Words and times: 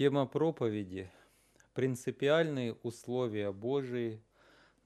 Тема 0.00 0.24
проповеди– 0.24 1.10
принципиальные 1.74 2.72
условия 2.82 3.52
Божии 3.52 4.22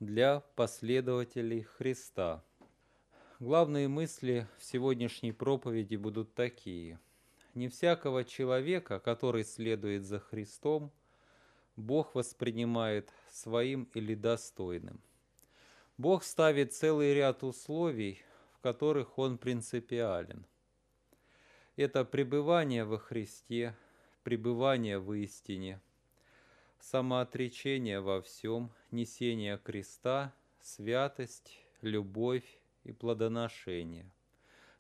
для 0.01 0.41
последователей 0.57 1.63
Христа. 1.63 2.43
Главные 3.39 3.87
мысли 3.87 4.49
в 4.59 4.65
сегодняшней 4.65 5.31
проповеди 5.31 5.95
будут 5.95 6.35
такие. 6.35 6.99
Не 7.55 7.69
всякого 7.69 8.25
человека, 8.25 8.99
который 8.99 9.45
следует 9.45 10.05
за 10.05 10.19
Христом, 10.19 10.91
Бог 11.77 12.17
воспринимает 12.17 13.13
своим 13.31 13.89
или 13.95 14.17
достойным. 14.17 15.01
Бог 15.97 16.25
ставит 16.25 16.73
целый 16.73 17.15
ряд 17.15 17.45
условий, 17.45 18.21
в 18.55 18.59
которых 18.59 19.17
Он 19.17 19.39
принципиален. 19.39 20.45
Это 21.77 22.05
пребывание 22.05 22.85
во 22.85 22.99
Христе– 22.99 23.77
пребывание 24.25 24.99
в 24.99 25.13
истине, 25.13 25.81
самоотречение 26.81 28.01
во 28.01 28.23
всем, 28.23 28.73
несение 28.91 29.59
креста, 29.59 30.35
святость, 30.61 31.61
любовь 31.83 32.59
и 32.85 32.93
плодоношение. 32.93 34.11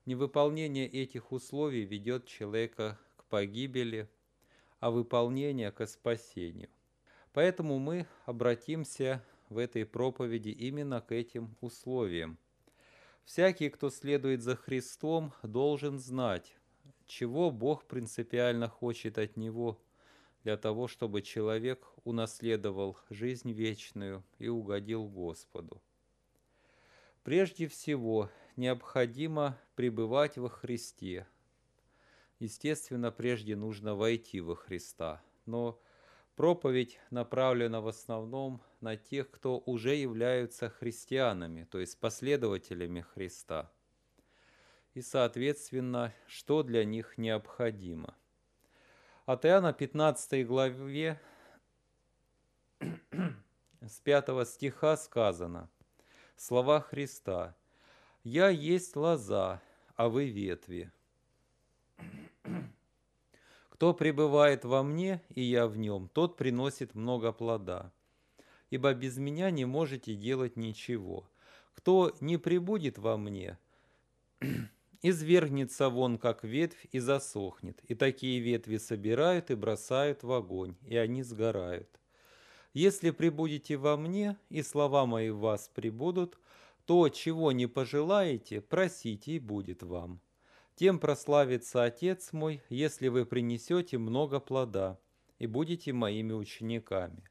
Невыполнение 0.07 0.89
этих 0.89 1.31
условий 1.31 1.85
ведет 1.85 2.27
человека 2.27 2.99
к 3.17 3.25
погибели, 3.25 4.09
а 4.81 4.91
выполнение 4.91 5.71
к 5.71 5.87
спасению. 5.87 6.71
Поэтому 7.35 7.79
мы 7.79 8.07
обратимся 8.25 9.23
в 9.51 9.59
этой 9.59 9.85
проповеди 9.85 10.49
именно 10.49 11.03
к 11.03 11.13
этим 11.13 11.55
условиям. 11.61 12.39
Всякий, 13.25 13.69
кто 13.69 13.91
следует 13.91 14.43
за 14.43 14.57
Христом, 14.57 15.33
должен 15.43 15.99
знать, 15.99 16.57
чего 17.07 17.51
Бог 17.51 17.85
принципиально 17.85 18.69
хочет 18.69 19.19
от 19.19 19.37
него 19.37 19.81
для 20.43 20.57
того, 20.57 20.89
чтобы 20.89 21.23
человек 21.23 21.87
унаследовал 22.05 22.99
жизнь 23.11 23.53
вечную 23.53 24.23
и 24.39 24.49
угодил 24.49 25.07
Господу. 25.07 25.83
Прежде 27.23 27.67
всего, 27.69 28.31
необходимо 28.57 29.59
пребывать 29.75 30.37
во 30.37 30.51
Христе. 30.51 31.27
Естественно, 32.39 33.11
прежде 33.11 33.57
нужно 33.57 33.95
войти 33.95 34.41
во 34.41 34.55
Христа, 34.55 35.23
но 35.47 35.81
проповедь 36.37 36.99
направлена 37.11 37.81
в 37.81 37.89
основном 37.89 38.61
на 38.81 38.97
тех, 38.97 39.31
кто 39.31 39.63
уже 39.65 39.95
являются 39.95 40.69
христианами, 40.69 41.65
то 41.71 41.79
есть 41.79 41.99
последователями 41.99 43.01
Христа– 43.01 43.71
и, 44.95 45.03
соответственно, 45.03 46.13
что 46.27 46.63
для 46.63 46.85
них 46.85 47.19
необходимо. 47.19 48.15
От 49.27 49.45
Иоанна 49.45 49.73
15 49.73 50.47
главе 50.47 51.21
с 52.81 54.01
5 54.03 54.49
стиха 54.49 54.97
сказано 54.97 55.69
слова 56.37 56.81
Христа 56.81 57.57
«Я 58.23 58.49
есть 58.49 58.97
лоза, 58.97 59.61
а 59.97 60.09
вы 60.09 60.29
ветви. 60.29 60.93
Кто 63.71 63.93
пребывает 63.93 64.65
во 64.65 64.83
мне, 64.83 65.23
и 65.31 65.43
я 65.43 65.67
в 65.67 65.77
нем, 65.77 66.09
тот 66.09 66.37
приносит 66.37 66.95
много 66.95 67.33
плода. 67.33 67.93
Ибо 68.71 68.95
без 68.95 69.19
меня 69.19 69.51
не 69.51 69.65
можете 69.65 70.15
делать 70.15 70.57
ничего. 70.57 71.29
Кто 71.75 72.15
не 72.21 72.39
прибудет 72.39 72.99
во 72.99 73.17
мне, 73.17 73.59
извергнется 75.05 75.91
вон, 75.91 76.17
как 76.17 76.45
ветвь, 76.45 76.87
и 76.91 76.99
засохнет. 76.99 77.79
И 77.89 77.95
такие 77.95 78.41
ветви 78.41 78.79
собирают 78.79 79.51
и 79.51 79.55
бросают 79.55 80.23
в 80.23 80.33
огонь, 80.33 80.77
и 80.87 80.97
они 80.97 81.23
сгорают. 81.23 82.01
Если 82.73 83.11
прибудете 83.11 83.77
во 83.77 83.99
мне, 83.99 84.39
и 84.49 84.63
слова 84.63 85.05
мои 85.05 85.29
в 85.29 85.41
вас 85.41 85.71
прибудут, 85.75 86.39
то, 86.87 87.11
чего 87.11 87.53
не 87.53 87.67
пожелаете, 87.67 88.63
просите, 88.63 89.33
и 89.33 89.39
будет 89.39 89.83
вам. 89.83 90.23
Тем 90.75 90.99
прославится 90.99 91.85
Отец 91.85 92.33
мой, 92.33 92.63
если 92.71 93.09
вы 93.09 93.27
принесете 93.27 93.99
много 93.99 94.41
плода, 94.41 94.99
и 95.39 95.47
будете 95.47 95.93
моими 95.93 96.33
учениками. 96.33 97.29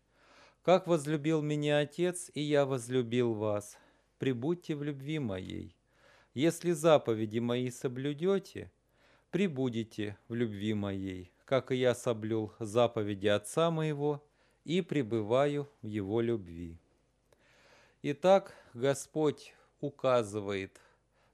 Как 0.62 0.86
возлюбил 0.86 1.42
меня 1.42 1.80
Отец, 1.80 2.30
и 2.36 2.42
я 2.42 2.68
возлюбил 2.68 3.34
вас, 3.34 3.80
прибудьте 4.20 4.76
в 4.76 4.84
любви 4.84 5.18
моей. 5.18 5.76
Если 6.34 6.72
заповеди 6.72 7.38
мои 7.38 7.70
соблюдете, 7.70 8.72
прибудете 9.30 10.18
в 10.28 10.34
любви 10.34 10.74
моей, 10.74 11.32
как 11.46 11.72
и 11.72 11.76
я 11.76 11.94
соблюл 11.94 12.52
заповеди 12.60 13.28
Отца 13.28 13.70
моего 13.70 14.24
и 14.64 14.82
пребываю 14.82 15.70
в 15.84 15.86
его 15.86 16.22
любви. 16.22 16.80
Итак, 18.02 18.56
Господь 18.74 19.54
указывает 19.80 20.82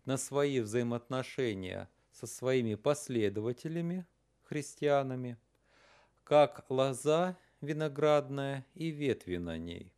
на 0.03 0.17
свои 0.17 0.59
взаимоотношения 0.59 1.89
со 2.11 2.27
своими 2.27 2.75
последователями, 2.75 4.05
христианами, 4.43 5.37
как 6.25 6.65
лоза 6.67 7.37
виноградная 7.61 8.65
и 8.73 8.89
ветви 8.89 9.37
на 9.37 9.57
ней. 9.57 9.93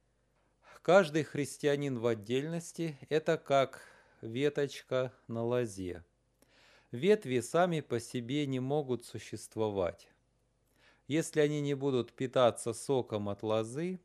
Каждый 0.84 1.24
христианин 1.24 1.98
в 1.98 2.06
отдельности– 2.06 2.98
это 3.10 3.38
как 3.38 3.82
веточка 4.22 5.14
на 5.28 5.44
лозе. 5.44 6.04
Ветви 6.92 7.40
сами 7.40 7.82
по 7.82 8.00
себе 8.00 8.46
не 8.46 8.60
могут 8.60 9.06
существовать. 9.06 10.10
Если 11.08 11.40
они 11.40 11.62
не 11.62 11.74
будут 11.74 12.14
питаться 12.14 12.74
соком 12.74 13.30
от 13.30 13.44
лозы, 13.44 14.00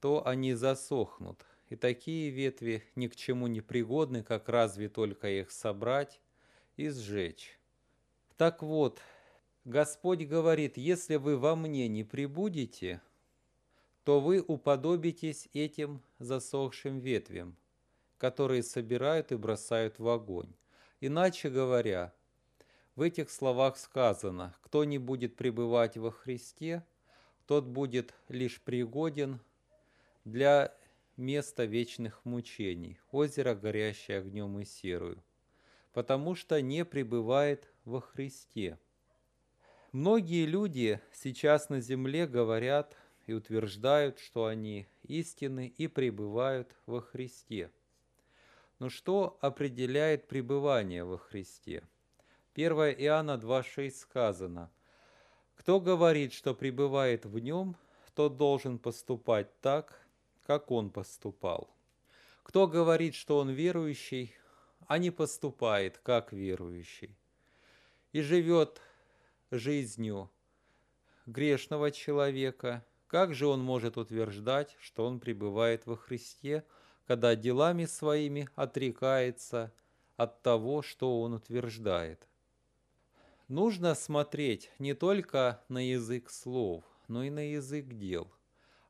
то 0.00 0.26
они 0.26 0.54
засохнут, 0.54 1.44
и 1.68 1.76
такие 1.76 2.30
ветви 2.30 2.82
ни 2.94 3.08
к 3.08 3.16
чему 3.16 3.46
не 3.46 3.60
пригодны, 3.60 4.22
как 4.22 4.48
разве 4.48 4.88
только 4.88 5.28
их 5.28 5.50
собрать 5.50 6.20
и 6.76 6.88
сжечь. 6.88 7.58
Так 8.36 8.62
вот, 8.62 9.00
Господь 9.64 10.22
говорит, 10.22 10.76
если 10.76 11.16
вы 11.16 11.36
во 11.36 11.56
мне 11.56 11.88
не 11.88 12.04
прибудете, 12.04 13.00
то 14.04 14.20
вы 14.20 14.40
уподобитесь 14.40 15.48
этим 15.52 16.02
засохшим 16.18 16.98
ветвям– 17.00 17.56
которые 18.18 18.62
собирают 18.62 19.32
и 19.32 19.36
бросают 19.36 19.98
в 19.98 20.08
огонь. 20.08 20.52
Иначе 21.00 21.50
говоря, 21.50 22.14
в 22.94 23.02
этих 23.02 23.30
словах 23.30 23.76
сказано, 23.76 24.54
кто 24.62 24.84
не 24.84 24.98
будет 24.98 25.36
пребывать 25.36 25.98
во 25.98 26.10
Христе, 26.10 26.82
тот 27.46 27.64
будет 27.64 28.14
лишь 28.28 28.60
пригоден 28.60 29.40
для 30.24 30.74
места 31.16 31.64
вечных 31.64 32.24
мучений, 32.24 32.98
озеро, 33.12 33.54
горящее 33.54 34.18
огнем 34.18 34.58
и 34.58 34.64
серую, 34.64 35.22
потому 35.92 36.34
что 36.34 36.60
не 36.62 36.84
пребывает 36.84 37.70
во 37.84 38.00
Христе. 38.00 38.78
Многие 39.92 40.46
люди 40.46 41.00
сейчас 41.12 41.68
на 41.68 41.80
земле 41.80 42.26
говорят 42.26 42.96
и 43.26 43.34
утверждают, 43.34 44.18
что 44.18 44.46
они 44.46 44.86
истины 45.02 45.72
и 45.76 45.86
пребывают 45.86 46.74
во 46.86 47.02
Христе– 47.02 47.70
но 48.78 48.88
что 48.88 49.38
определяет 49.40 50.28
пребывание 50.28 51.04
во 51.04 51.18
Христе? 51.18 51.82
1 52.54 52.72
Иоанна 52.72 53.38
2.6 53.42 53.90
сказано, 53.90 54.70
«Кто 55.56 55.80
говорит, 55.80 56.32
что 56.32 56.54
пребывает 56.54 57.26
в 57.26 57.38
нем, 57.38 57.76
тот 58.16 58.38
должен 58.38 58.78
поступать 58.78 59.60
так, 59.60 60.00
как 60.46 60.70
он 60.70 60.90
поступал. 60.90 61.68
Кто 62.42 62.66
говорит, 62.66 63.14
что 63.14 63.38
он 63.38 63.50
верующий, 63.50 64.34
а 64.86 64.96
не 64.96 65.10
поступает, 65.10 65.98
как 65.98 66.32
верующий, 66.32 67.14
и 68.12 68.22
живет 68.22 68.80
жизнью 69.50 70.30
грешного 71.26 71.90
человека, 71.90 72.86
как 73.06 73.34
же 73.34 73.46
он 73.46 73.60
может 73.60 73.98
утверждать, 73.98 74.76
что 74.80 75.04
он 75.04 75.20
пребывает 75.20 75.84
во 75.84 75.96
Христе, 75.96 76.64
когда 77.06 77.36
делами 77.36 77.84
своими 77.84 78.48
отрекается 78.56 79.72
от 80.16 80.42
того, 80.42 80.82
что 80.82 81.20
он 81.20 81.34
утверждает. 81.34 82.26
Нужно 83.48 83.94
смотреть 83.94 84.70
не 84.78 84.94
только 84.94 85.62
на 85.68 85.78
язык 85.78 86.30
слов, 86.30 86.84
но 87.06 87.22
и 87.22 87.30
на 87.30 87.52
язык 87.52 87.86
дел. 87.86 88.32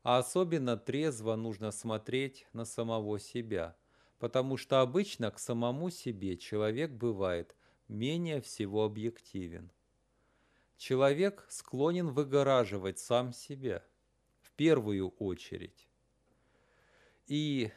А 0.01 0.17
особенно 0.17 0.77
трезво 0.77 1.35
нужно 1.35 1.71
смотреть 1.71 2.47
на 2.53 2.65
самого 2.65 3.19
себя, 3.19 3.75
потому 4.19 4.57
что 4.57 4.81
обычно 4.81 5.29
к 5.29 5.37
самому 5.37 5.91
себе 5.91 6.37
человек 6.37 6.91
бывает 6.91 7.55
менее 7.87 8.41
всего 8.41 8.83
объективен. 8.83 9.71
Человек 10.77 11.45
склонен 11.49 12.09
выгораживать 12.09 12.99
сам 12.99 13.33
себя 13.33 13.83
в 14.41 14.51
первую 14.53 15.09
очередь. 15.19 15.87
И 17.27 17.71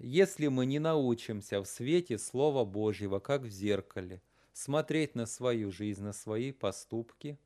если 0.00 0.46
мы 0.46 0.64
не 0.64 0.78
научимся 0.78 1.60
в 1.60 1.66
свете 1.66 2.16
Слова 2.16 2.64
Божьего, 2.64 3.18
как 3.18 3.42
в 3.42 3.50
зеркале, 3.50 4.22
смотреть 4.54 5.14
на 5.14 5.26
свою 5.26 5.70
жизнь, 5.70 6.02
на 6.02 6.14
свои 6.14 6.52
поступки, 6.52 7.38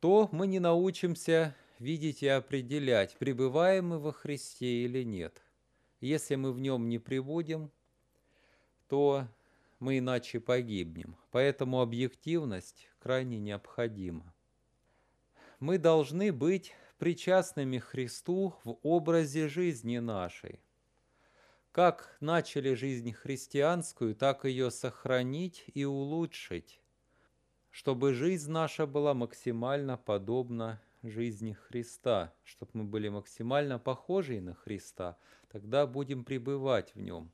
то 0.00 0.28
мы 0.32 0.48
не 0.48 0.58
научимся 0.58 1.54
видеть 1.78 2.24
и 2.24 2.28
определять, 2.28 3.16
пребываем 3.18 3.88
мы 3.88 3.98
во 4.00 4.12
Христе 4.12 4.84
или 4.84 5.04
нет. 5.04 5.40
Если 6.00 6.34
мы 6.34 6.52
в 6.52 6.58
нем 6.58 6.88
не 6.88 6.98
пребудем, 6.98 7.70
то 8.88 9.28
мы 9.78 9.98
иначе 9.98 10.40
погибнем. 10.40 11.16
Поэтому 11.30 11.80
объективность 11.80 12.88
крайне 12.98 13.38
необходима. 13.38 14.34
Мы 15.60 15.78
должны 15.78 16.32
быть 16.32 16.74
причастными 16.98 17.78
Христу 17.78 18.56
в 18.64 18.78
образе 18.82 19.46
жизни 19.46 19.98
нашей. 19.98 20.60
Как 21.72 22.14
начали 22.20 22.74
жизнь 22.74 23.14
христианскую, 23.14 24.14
так 24.14 24.44
ее 24.44 24.70
сохранить 24.70 25.64
и 25.72 25.86
улучшить, 25.86 26.78
чтобы 27.70 28.12
жизнь 28.12 28.50
наша 28.50 28.86
была 28.86 29.14
максимально 29.14 29.96
подобна 29.96 30.82
жизни 31.02 31.54
Христа, 31.54 32.34
чтобы 32.44 32.72
мы 32.74 32.84
были 32.84 33.08
максимально 33.08 33.78
похожи 33.78 34.38
на 34.42 34.52
Христа, 34.52 35.16
тогда 35.48 35.86
будем 35.86 36.24
пребывать 36.24 36.94
в 36.94 37.00
Нем. 37.00 37.32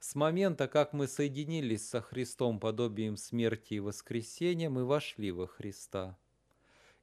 С 0.00 0.16
момента, 0.16 0.66
как 0.66 0.92
мы 0.92 1.06
соединились 1.06 1.88
со 1.88 2.00
Христом 2.00 2.58
подобием 2.58 3.16
смерти 3.16 3.74
и 3.74 3.80
воскресения, 3.80 4.70
мы 4.70 4.84
вошли 4.84 5.30
во 5.30 5.46
Христа. 5.46 6.18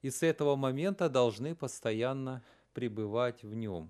И 0.02 0.10
с 0.10 0.24
этого 0.24 0.58
момента 0.58 1.08
должны 1.08 1.56
постоянно 1.56 2.44
пребывать 2.74 3.44
в 3.44 3.54
Нем. 3.54 3.90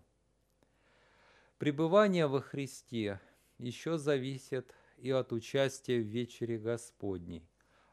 Пребывание 1.57 2.27
во 2.27 2.41
Христе 2.41 3.19
еще 3.57 3.97
зависит 3.97 4.73
и 4.97 5.11
от 5.11 5.31
участия 5.31 5.99
в 5.99 6.05
вечере 6.05 6.57
Господней. 6.57 7.47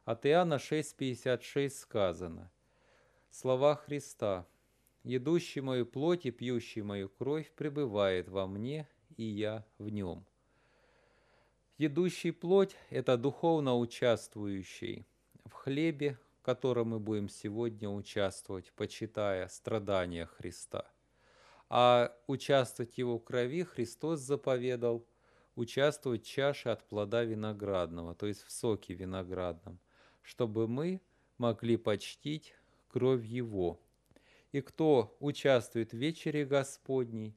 От 0.04 0.26
Иоанна 0.26 0.54
6,56 0.54 1.70
сказано– 1.70 2.50
Слова 3.32 3.76
Христа. 3.76 4.46
«Едущий 5.04 5.62
мою 5.62 5.86
плоть 5.86 6.26
и 6.26 6.30
пьющий 6.30 6.82
мою 6.82 7.08
кровь 7.08 7.50
пребывает 7.52 8.28
во 8.28 8.46
мне, 8.46 8.86
и 9.16 9.24
я 9.24 9.64
в 9.78 9.88
нем». 9.88 10.26
Едущий 11.78 12.30
плоть– 12.30 12.76
это 12.90 13.16
духовно 13.16 13.78
участвующий 13.78 15.06
в 15.46 15.52
хлебе, 15.52 16.18
в 16.40 16.42
котором 16.42 16.90
мы 16.90 17.00
будем 17.00 17.30
сегодня 17.30 17.88
участвовать, 17.88 18.70
почитая 18.74 19.48
страдания 19.48 20.26
Христа. 20.26 20.86
А 21.74 22.14
участвовать 22.26 22.98
Его 22.98 23.18
крови 23.18 23.62
Христос 23.64 24.20
заповедал 24.20 25.06
участвовать 25.54 26.22
в 26.22 26.28
чаше 26.28 26.68
от 26.68 26.86
плода 26.86 27.24
виноградного, 27.24 28.14
то 28.14 28.26
есть 28.26 28.42
в 28.42 28.50
соке 28.50 28.92
виноградном, 28.92 29.80
чтобы 30.20 30.68
мы 30.68 31.00
могли 31.38 31.78
почтить 31.78 32.54
кровь 32.88 33.24
Его. 33.24 33.80
И 34.52 34.60
кто 34.60 35.16
участвует 35.18 35.92
в 35.92 35.96
вечере 35.96 36.44
Господней, 36.44 37.34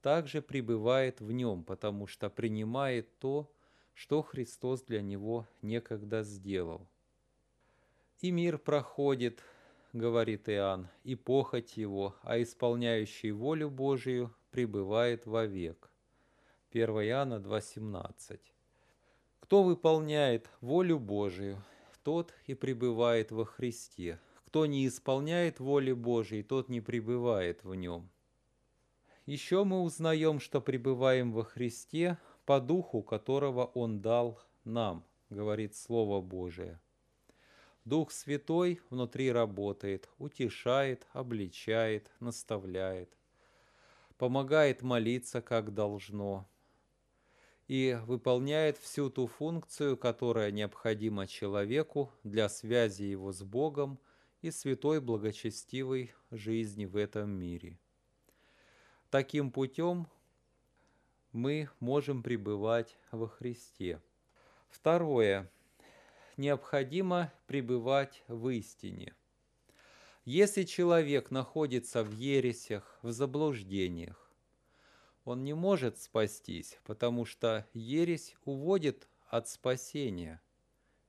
также 0.00 0.40
пребывает 0.40 1.20
в 1.20 1.30
нем, 1.32 1.62
потому 1.62 2.06
что 2.06 2.30
принимает 2.30 3.18
то, 3.18 3.52
что 3.92 4.22
Христос 4.22 4.80
для 4.80 5.02
него 5.02 5.46
некогда 5.60 6.22
сделал. 6.22 6.88
«И 8.20 8.30
мир 8.30 8.56
проходит,— 8.56 9.42
говорит 9.94 10.50
Иоанн,— 10.50 10.88
и 11.04 11.14
похоть 11.14 11.78
его, 11.78 12.14
а 12.22 12.42
исполняющий 12.42 13.30
волю 13.30 13.70
Божию 13.70 14.34
пребывает 14.50 15.24
вовек». 15.24 15.90
1 16.72 16.88
Иоанна 16.88 17.40
2,17. 17.40 18.40
Кто 19.40 19.62
выполняет 19.62 20.50
волю 20.60 20.98
Божию, 20.98 21.62
тот 22.02 22.34
и 22.46 22.54
пребывает 22.54 23.30
во 23.30 23.44
Христе, 23.44 24.18
кто 24.46 24.66
не 24.66 24.86
исполняет 24.86 25.58
воли 25.60 25.92
Божьей, 25.92 26.42
тот 26.42 26.68
не 26.68 26.80
пребывает 26.80 27.64
в 27.64 27.74
нем. 27.74 28.08
Еще 29.26 29.64
мы 29.64 29.82
узнаем, 29.82 30.38
что 30.38 30.60
пребываем 30.60 31.32
во 31.32 31.44
Христе 31.44 32.18
по 32.44 32.60
духу, 32.60 33.02
которого 33.02 33.64
Он 33.64 34.00
дал 34.00 34.40
нам, 34.64 35.04
говорит 35.30 35.74
Слово 35.74 36.20
Божие. 36.20 36.78
Дух 37.84 38.10
Святой 38.12 38.80
внутри 38.90 39.30
работает, 39.30 40.08
утешает, 40.18 41.06
обличает, 41.12 42.10
наставляет, 42.20 43.10
помогает 44.16 44.82
молиться, 44.82 45.42
как 45.42 45.74
должно, 45.74 46.48
и 47.68 47.98
выполняет 48.06 48.78
всю 48.78 49.10
ту 49.10 49.26
функцию, 49.26 49.96
которая 49.96 50.50
необходима 50.50 51.26
человеку 51.26 52.12
для 52.22 52.48
связи 52.48 53.04
его 53.04 53.32
с 53.32 53.42
Богом– 53.42 53.98
и 54.44 54.50
святой 54.50 55.00
благочестивой 55.00 56.12
жизни 56.30 56.84
в 56.84 56.96
этом 56.96 57.30
мире. 57.30 57.78
Таким 59.08 59.50
путем 59.50 60.06
мы 61.32 61.70
можем 61.80 62.22
пребывать 62.22 62.98
во 63.10 63.26
Христе. 63.26 64.02
Второе. 64.68 65.50
Необходимо 66.36 67.32
пребывать 67.46 68.22
в 68.28 68.48
истине. 68.48 69.14
Если 70.24 70.64
человек 70.64 71.30
находится 71.30 72.02
в 72.02 72.12
ересях, 72.12 72.98
в 73.02 73.12
заблуждениях, 73.12 74.30
он 75.24 75.44
не 75.44 75.54
может 75.54 75.98
спастись, 75.98 76.78
потому 76.84 77.24
что 77.24 77.66
ересь 77.72 78.36
уводит 78.44 79.08
от 79.28 79.48
спасения 79.48 80.42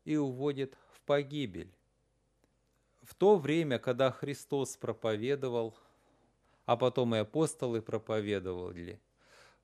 и 0.04 0.16
уводит 0.16 0.78
в 0.92 1.02
погибель 1.02 1.76
в 3.06 3.14
то 3.14 3.38
время, 3.38 3.78
когда 3.80 4.12
Христос 4.12 4.78
проповедовал, 4.78 5.78
а 6.66 6.76
потом 6.76 7.16
и 7.16 7.20
апостолы 7.20 7.82
проповедовали, 7.82 9.00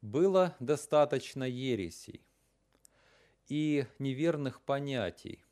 было 0.01 0.55
достаточно 0.59 1.43
ересей 1.43 2.21
и 3.47 3.85
неверных 3.99 4.61
понятий. 4.61 5.43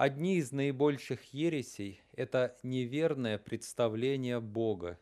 Одни 0.00 0.36
из 0.36 0.52
наибольших 0.52 1.34
ересей– 1.34 2.00
это 2.12 2.56
неверное 2.62 3.36
представление 3.36 4.38
Бога 4.38 4.96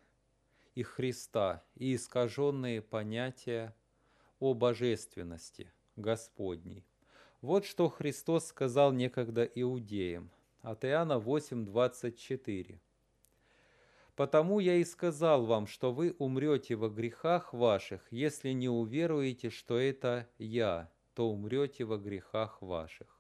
и 0.74 0.82
Христа 0.82 1.62
и 1.74 1.94
искаженные 1.94 2.80
понятия 2.80 3.76
о 4.40 4.54
божественности 4.54 5.70
Господней. 5.96 6.86
Вот 7.42 7.66
что 7.66 7.90
Христос 7.90 8.46
сказал 8.46 8.90
некогда 8.94 9.44
иудеям 9.44 10.30
от 10.62 10.86
Иоанна 10.86 11.18
8:24. 11.18 12.80
«Потому 14.14 14.60
я 14.60 14.76
и 14.76 14.84
сказал 14.84 15.44
вам, 15.44 15.66
что 15.66 15.92
вы 15.92 16.16
умрете 16.18 16.74
во 16.74 16.88
грехах 16.88 17.52
ваших, 17.52 18.00
если 18.10 18.48
не 18.52 18.70
уверуете, 18.70 19.50
что 19.50 19.78
это 19.78 20.26
я, 20.38 20.90
то 21.12 21.28
умрете 21.28 21.84
во 21.84 21.98
грехах 21.98 22.62
ваших». 22.62 23.15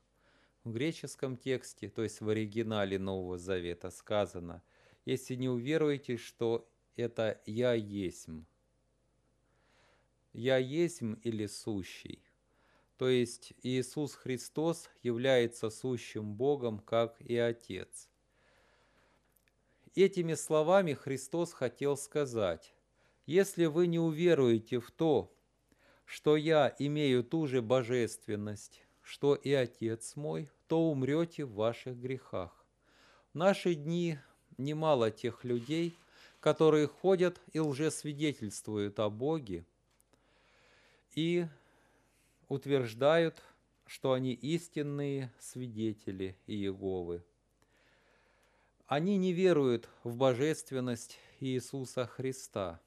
В 0.66 0.72
греческом 0.72 1.36
тексте, 1.36 1.88
то 1.88 2.02
есть 2.02 2.20
в 2.20 2.28
оригинале 2.28 2.98
Нового 2.98 3.38
Завета, 3.38 3.88
сказано, 3.90 4.64
если 5.04 5.36
не 5.36 5.48
уверуете, 5.48 6.16
что 6.16 6.68
это 6.96 7.40
«я 7.46 7.74
есмь». 7.74 8.42
«Я 10.32 10.56
есмь» 10.56 11.20
или 11.22 11.46
«сущий». 11.46 12.20
То 12.96 13.08
есть 13.08 13.52
Иисус 13.62 14.14
Христос 14.14 14.90
является 15.04 15.70
сущим 15.70 16.34
Богом, 16.34 16.80
как 16.80 17.20
и 17.20 17.36
Отец. 17.36 18.08
Этими 19.94 20.34
словами 20.34 20.94
Христос 20.94 21.52
хотел 21.52 21.96
сказать, 21.96 22.74
если 23.24 23.66
вы 23.66 23.86
не 23.86 24.00
уверуете 24.00 24.80
в 24.80 24.90
то, 24.90 25.32
что 26.04 26.36
я 26.36 26.74
имею 26.80 27.22
ту 27.22 27.46
же 27.46 27.62
божественность, 27.62 28.82
что 29.00 29.36
и 29.36 29.52
Отец 29.52 30.16
мой, 30.16 30.50
то 30.66 30.90
умрете 30.90 31.44
в 31.44 31.54
ваших 31.54 31.96
грехах. 31.96 32.64
В 33.32 33.36
наши 33.36 33.74
дни 33.74 34.18
немало 34.58 35.10
тех 35.10 35.44
людей, 35.44 35.96
которые 36.40 36.86
ходят 36.86 37.40
и 37.52 37.60
лжесвидетельствуют 37.60 38.98
о 39.00 39.10
Боге, 39.10 39.64
и 41.14 41.46
утверждают, 42.48 43.42
что 43.86 44.12
они 44.12 44.32
истинные 44.32 45.32
свидетели 45.38 46.36
Иеговы. 46.46 47.24
Они 48.86 49.16
не 49.16 49.32
веруют 49.32 49.88
в 50.04 50.16
божественность 50.16 51.18
Иисуса 51.40 52.06
Христа. 52.06 52.80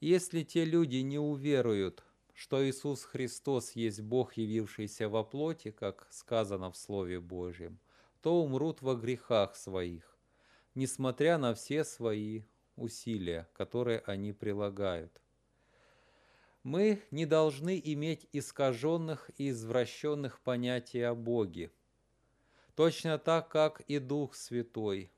Если 0.00 0.42
те 0.42 0.64
люди 0.64 0.96
не 0.96 1.18
уверуют, 1.18 2.04
что 2.36 2.64
Иисус 2.64 3.02
Христос 3.02 3.72
есть 3.72 4.00
Бог, 4.00 4.36
явившийся 4.36 5.08
во 5.08 5.24
плоти, 5.24 5.72
как 5.72 6.06
сказано 6.10 6.70
в 6.70 6.76
Слове 6.76 7.18
Божьем, 7.18 7.80
то 8.22 8.40
умрут 8.40 8.80
во 8.80 8.94
грехах 8.94 9.56
своих, 9.56 10.16
несмотря 10.76 11.38
на 11.38 11.52
все 11.52 11.82
свои 11.84 12.44
усилия, 12.76 13.48
которые 13.54 13.98
они 14.06 14.32
прилагают 14.32 15.20
мы 16.66 17.00
не 17.12 17.26
должны 17.26 17.80
иметь 17.84 18.26
искаженных 18.32 19.30
и 19.38 19.50
извращенных 19.50 20.40
понятий 20.40 21.00
о 21.00 21.14
Боге. 21.14 21.70
Точно 22.74 23.18
так, 23.18 23.48
как 23.48 23.82
и 23.82 24.00
Дух 24.00 24.34
Святой 24.34 25.12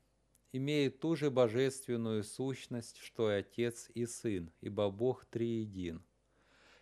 имеет 0.51 0.99
ту 0.99 1.15
же 1.15 1.31
божественную 1.31 2.23
сущность, 2.23 2.97
что 2.97 3.31
и 3.31 3.39
Отец 3.39 3.89
и 3.95 4.05
Сын, 4.05 4.51
ибо 4.61 4.91
Бог 4.91 5.25
триедин. 5.25 6.03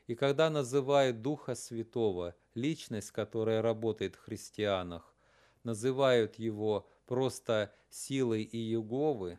И 0.08 0.16
когда 0.16 0.50
называют 0.50 1.22
Духа 1.22 1.54
Святого, 1.54 2.34
личность, 2.56 3.12
которая 3.12 3.62
работает 3.62 4.16
в 4.16 4.20
христианах, 4.20 5.14
называют 5.64 6.36
его 6.36 6.90
просто 7.06 7.76
силой 7.90 8.48
Иеговы 8.50 9.38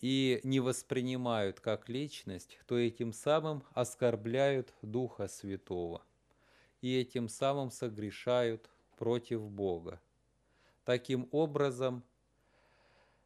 и 0.00 0.40
не 0.44 0.60
воспринимают 0.60 1.60
как 1.60 1.88
личность, 1.88 2.58
то 2.66 2.78
этим 2.78 3.14
самым 3.14 3.64
оскорбляют 3.72 4.74
Духа 4.82 5.28
Святого 5.28 6.02
и 6.82 6.96
этим 6.98 7.28
самым 7.28 7.70
согрешают 7.70 8.68
против 8.98 9.40
Бога. 9.48 9.98
Таким 10.84 11.26
образом, 11.32 12.04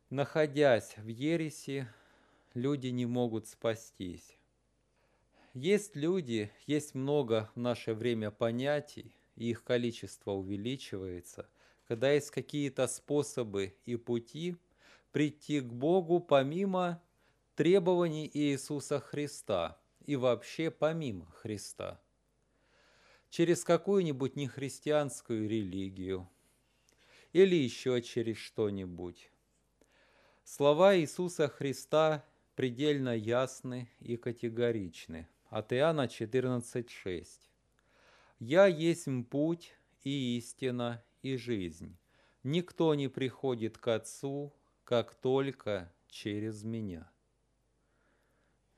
находясь 0.08 0.96
в 0.96 1.06
ереси, 1.08 1.88
люди 2.54 2.88
не 2.88 3.06
могут 3.06 3.48
спастись. 3.48 4.38
Есть 5.54 5.96
люди, 5.96 6.50
есть 6.66 6.94
много 6.94 7.50
в 7.54 7.58
наше 7.58 7.92
время 7.92 8.30
понятий, 8.30 9.14
и 9.36 9.50
их 9.50 9.64
количество 9.64 10.30
увеличивается, 10.30 11.46
когда 11.86 12.10
есть 12.10 12.30
какие-то 12.30 12.86
способы 12.86 13.76
и 13.84 13.96
пути 13.96 14.56
прийти 15.10 15.60
к 15.60 15.66
Богу 15.70 16.20
помимо 16.20 17.02
требований 17.54 18.30
Иисуса 18.32 18.98
Христа 18.98 19.78
и 20.06 20.16
вообще 20.16 20.70
помимо 20.70 21.26
Христа. 21.32 22.00
Через 23.28 23.62
какую-нибудь 23.62 24.36
нехристианскую 24.36 25.46
религию 25.46 26.30
или 27.34 27.56
еще 27.56 28.00
через 28.00 28.38
что-нибудь. 28.38 29.30
Слова 30.44 30.96
Иисуса 30.96 31.48
Христа 31.48 32.24
предельно 32.54 33.14
ясны 33.14 33.90
и 34.00 34.16
категоричны. 34.16 35.28
От 35.52 35.70
Иоанна 35.74 36.06
14,6. 36.06 37.26
«Я 38.38 38.64
есть 38.64 39.06
путь 39.28 39.76
и 40.02 40.38
истина 40.38 41.04
и 41.20 41.36
жизнь. 41.36 41.98
Никто 42.42 42.94
не 42.94 43.08
приходит 43.08 43.76
к 43.76 43.86
Отцу, 43.88 44.54
как 44.84 45.14
только 45.14 45.92
через 46.08 46.64
меня». 46.64 47.06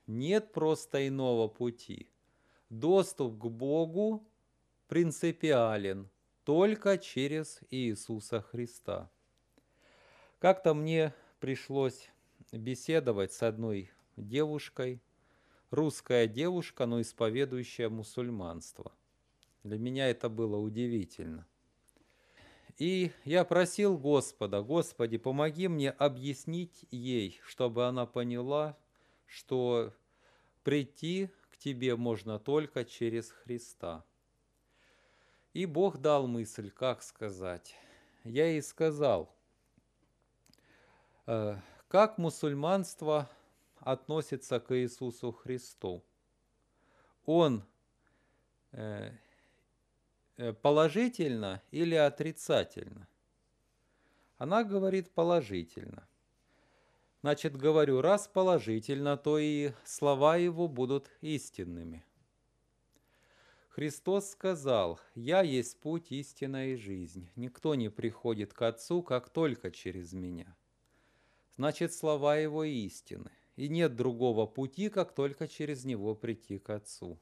Нет 0.05 0.51
просто 0.51 1.07
иного 1.07 1.47
пути. 1.47 2.09
Доступ 2.69 3.39
к 3.39 3.45
Богу 3.45 4.27
принципиален 4.89 6.09
только 6.43 6.97
через 6.97 7.61
Иисуса 7.71 8.41
Христа. 8.41 9.09
Как-то 10.39 10.73
мне 10.73 11.13
пришлось 11.39 12.09
беседовать 12.51 13.31
с 13.31 13.43
одной 13.43 13.91
девушкой, 14.17 14.99
русская 15.75 16.27
девушка, 16.27 16.85
но 16.85 17.01
исповедующая 17.01 17.89
мусульманство. 17.89 18.91
Для 19.63 19.77
меня 19.77 20.09
это 20.09 20.29
было 20.29 20.57
удивительно. 20.57 21.45
И 22.77 23.11
я 23.23 23.45
просил 23.45 23.97
Господа, 23.97 24.61
Господи, 24.61 25.17
помоги 25.17 25.67
мне 25.67 25.91
объяснить 25.91 26.85
ей, 26.91 27.39
чтобы 27.45 27.85
она 27.85 28.05
поняла, 28.05 28.77
что 29.27 29.93
прийти 30.63 31.29
к 31.51 31.57
Тебе 31.57 31.95
можно 31.95 32.37
только 32.37 32.83
через 32.83 33.31
Христа. 33.31 34.03
И 35.53 35.65
Бог 35.65 35.99
дал 35.99 36.27
мысль, 36.27 36.69
как 36.69 37.01
сказать. 37.01 37.75
Я 38.25 38.47
ей 38.47 38.61
сказал, 38.61 39.33
э, 41.27 41.57
как 41.87 42.17
мусульманство 42.17 43.29
относится 43.85 44.59
к 44.59 44.75
Иисусу 44.75 45.31
Христу. 45.31 46.03
Он 47.25 47.63
э, 48.71 49.11
э, 50.37 50.53
положительно 50.53 51.61
или 51.69 51.93
отрицательно? 51.93 53.07
Она 54.37 54.63
говорит 54.63 55.11
положительно. 55.11 56.07
Значит, 57.21 57.55
говорю, 57.55 58.01
раз 58.01 58.27
положительно, 58.27 59.17
то 59.17 59.37
и 59.37 59.71
слова 59.83 60.35
его 60.35 60.67
будут 60.67 61.11
истинными. 61.21 62.03
Христос 63.69 64.31
сказал, 64.31 64.99
«Я 65.13 65.41
есть 65.41 65.79
путь, 65.79 66.11
истина 66.11 66.69
и 66.71 66.75
жизнь. 66.75 67.29
Никто 67.35 67.75
не 67.75 67.89
приходит 67.89 68.51
к 68.53 68.61
Отцу, 68.63 69.03
как 69.03 69.29
только 69.29 69.69
через 69.69 70.13
Меня». 70.13 70.55
Значит, 71.55 71.93
слова 71.93 72.35
Его 72.37 72.63
истины– 72.63 73.29
и 73.55 73.69
нет 73.69 73.95
другого 73.95 74.45
пути, 74.45 74.89
как 74.89 75.13
только 75.13 75.47
через 75.47 75.85
него 75.85 76.15
прийти 76.15 76.59
к 76.59 76.69
Отцу. 76.69 77.19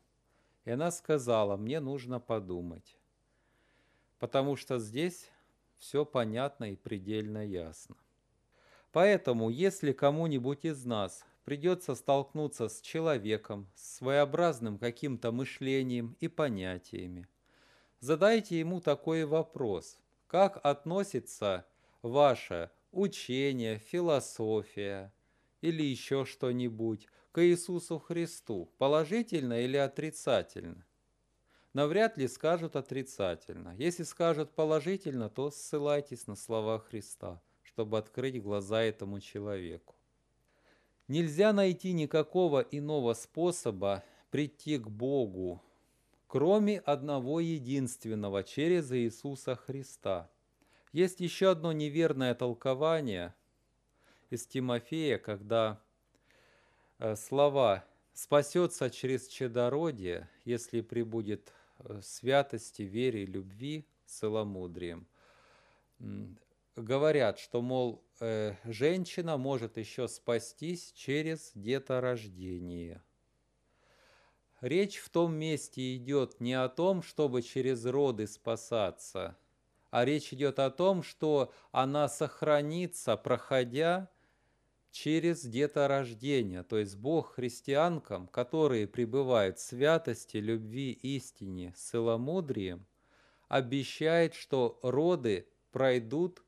И 0.66 0.72
она 0.72 0.92
сказала, 0.92 1.58
мне 1.58 1.80
нужно 1.80 2.20
подумать, 2.20 2.98
потому 4.20 4.56
что 4.56 4.80
здесь 4.80 5.30
все 5.78 6.06
понятно 6.06 6.72
и 6.72 6.76
предельно 6.76 7.46
ясно. 7.46 7.96
Поэтому, 8.92 9.50
если 9.50 9.92
кому-нибудь 9.92 10.66
из 10.66 10.86
нас 10.86 11.26
придется 11.46 11.96
столкнуться 11.96 12.70
с 12.70 12.80
человеком, 12.80 13.68
с 13.76 13.98
своеобразным 13.98 14.78
каким-то 14.78 15.32
мышлением 15.32 16.16
и 16.20 16.28
понятиями, 16.28 17.28
задайте 18.00 18.60
ему 18.60 18.80
такой 18.80 19.26
вопрос. 19.26 20.00
Как 20.28 20.64
относится 20.64 21.66
ваше 22.02 22.72
учение, 22.92 23.80
философия, 23.80 25.12
или 25.64 25.82
еще 25.82 26.26
что-нибудь 26.26 27.08
к 27.32 27.42
Иисусу 27.42 27.98
Христу, 27.98 28.70
положительно 28.78 29.62
или 29.62 29.78
отрицательно? 29.78 30.86
Навряд 31.72 32.18
ли 32.18 32.28
скажут 32.28 32.76
отрицательно. 32.76 33.74
Если 33.78 34.04
скажут 34.04 34.52
положительно, 34.52 35.30
то 35.30 35.50
ссылайтесь 35.50 36.28
на 36.28 36.36
слова 36.36 36.80
Христа, 36.80 37.42
чтобы 37.64 37.98
открыть 37.98 38.44
глаза 38.44 38.84
этому 38.84 39.22
человеку. 39.22 39.96
Нельзя 41.08 41.54
найти 41.54 41.94
никакого 41.94 42.60
иного 42.60 43.14
способа 43.14 44.04
прийти 44.32 44.78
к 44.78 44.90
Богу, 44.90 45.64
кроме 46.28 46.80
одного 46.80 47.40
единственного, 47.40 48.44
через 48.44 48.92
Иисуса 48.92 49.56
Христа. 49.56 50.30
Есть 50.92 51.22
еще 51.22 51.52
одно 51.52 51.72
неверное 51.72 52.36
толкование– 52.36 53.34
из 54.34 54.48
Тимофея, 54.48 55.20
когда 55.20 55.80
э, 56.98 57.16
слова 57.16 57.86
«спасется 58.14 58.90
через 58.90 59.28
чадородие, 59.28 60.28
если 60.44 60.82
прибудет 60.82 61.54
э, 61.80 62.02
святости, 62.02 62.82
вере, 62.82 63.26
любви, 63.26 63.86
целомудрием». 64.06 65.08
Говорят, 66.76 67.38
что, 67.38 67.62
мол, 67.62 68.04
э, 68.20 68.56
женщина 68.64 69.38
может 69.38 69.78
еще 69.78 70.08
спастись 70.08 70.92
через 70.94 71.52
деторождение. 71.54 73.04
Речь 74.62 74.98
в 74.98 75.10
том 75.10 75.36
месте 75.36 75.96
идет 75.96 76.40
не 76.40 76.56
о 76.56 76.70
том, 76.70 77.04
чтобы 77.04 77.44
через 77.44 77.86
роды 77.86 78.26
спасаться, 78.26 79.38
а 79.92 80.06
речь 80.06 80.34
идет 80.34 80.58
о 80.58 80.72
том, 80.72 81.04
что 81.04 81.54
она 81.72 82.10
сохранится, 82.10 83.16
проходя 83.16 84.10
через 84.94 85.44
деторождение, 85.44 86.62
то 86.62 86.78
есть 86.78 86.98
Бог 86.98 87.34
христианкам, 87.34 88.28
которые 88.28 88.88
пребывают 88.88 89.58
в 89.58 89.62
святости, 89.64 90.38
любви, 90.38 90.92
истине, 90.92 91.74
целомудрием, 91.76 92.86
обещает, 93.48 94.36
что 94.36 94.80
роды 94.84 95.48
пройдут 95.72 96.44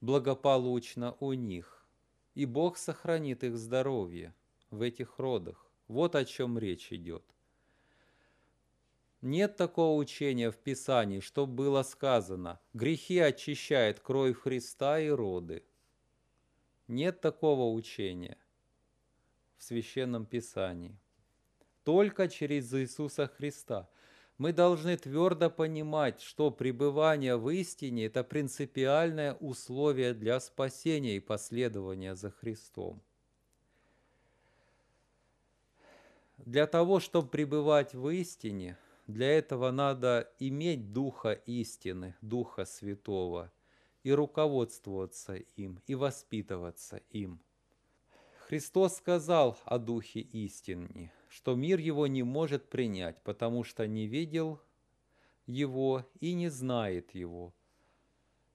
благополучно 0.00 1.16
у 1.20 1.34
них, 1.34 1.86
и 2.34 2.46
Бог 2.46 2.76
сохранит 2.78 3.44
их 3.44 3.56
здоровье 3.56 4.34
в 4.70 4.82
этих 4.82 5.20
родах. 5.20 5.70
Вот 5.86 6.16
о 6.16 6.24
чем 6.24 6.58
речь 6.58 6.92
идет. 6.92 7.22
Нет 9.22 9.56
такого 9.56 9.96
учения 9.96 10.50
в 10.50 10.56
Писании, 10.56 11.20
что 11.20 11.46
было 11.46 11.84
сказано 11.84 12.58
«грехи 12.72 13.20
очищает 13.20 14.00
кровь 14.00 14.36
Христа 14.36 14.98
и 14.98 15.08
роды». 15.08 15.64
Нет 16.88 17.20
такого 17.20 17.70
учения 17.74 18.38
в 19.58 19.62
Священном 19.62 20.24
Писании. 20.24 20.98
Только 21.84 22.28
через 22.28 22.72
Иисуса 22.72 23.26
Христа. 23.26 23.90
Мы 24.38 24.54
должны 24.54 24.96
твердо 24.96 25.50
понимать, 25.50 26.22
что 26.22 26.50
пребывание 26.50 27.36
в 27.36 27.50
истине– 27.50 28.04
это 28.06 28.24
принципиальное 28.24 29.34
условие 29.34 30.14
для 30.14 30.40
спасения 30.40 31.16
и 31.16 31.20
последования 31.20 32.14
за 32.14 32.30
Христом. 32.30 33.02
Для 36.38 36.66
того, 36.66 37.00
чтобы 37.00 37.28
пребывать 37.28 37.92
в 37.94 38.08
истине, 38.08 38.78
для 39.06 39.36
этого 39.36 39.70
надо 39.72 40.32
иметь 40.38 40.92
Духа 40.94 41.32
истины, 41.32 42.14
Духа 42.22 42.64
Святого– 42.64 43.52
и 44.08 44.12
руководствоваться 44.12 45.34
им, 45.34 45.82
и 45.86 45.94
воспитываться 45.94 47.02
им. 47.10 47.42
Христос 48.46 48.96
сказал 48.96 49.58
о 49.66 49.78
Духе 49.78 50.20
истины, 50.20 51.12
что 51.28 51.54
мир 51.54 51.78
его 51.78 52.06
не 52.06 52.22
может 52.22 52.70
принять, 52.70 53.22
потому 53.22 53.64
что 53.64 53.86
не 53.86 54.06
видел 54.06 54.62
его 55.44 56.06
и 56.20 56.32
не 56.32 56.48
знает 56.48 57.14
его. 57.14 57.52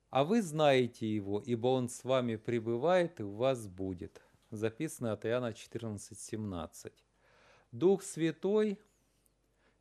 А 0.10 0.24
вы 0.24 0.42
знаете 0.42 1.08
его, 1.08 1.40
ибо 1.40 1.68
он 1.68 1.88
с 1.88 2.04
вами 2.04 2.36
пребывает 2.36 3.20
и 3.20 3.24
у 3.24 3.36
вас 3.36 3.68
будет. 3.68 4.24
Записано 4.50 5.12
от 5.12 5.24
Иоанна 5.24 5.54
14:17. 5.54 6.92
Дух 7.72 8.02
Святой 8.02 8.80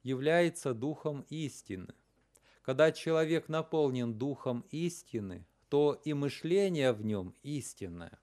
является 0.02 0.74
Духом 0.74 1.24
истины. 1.30 1.94
Когда 2.60 2.92
человек 2.92 3.48
наполнен 3.48 4.12
Духом 4.12 4.66
истины, 4.70 5.46
то 5.72 5.98
и 6.04 6.12
мышление 6.12 6.92
в 6.92 7.02
нем 7.02 7.34
истинное. 7.42 8.18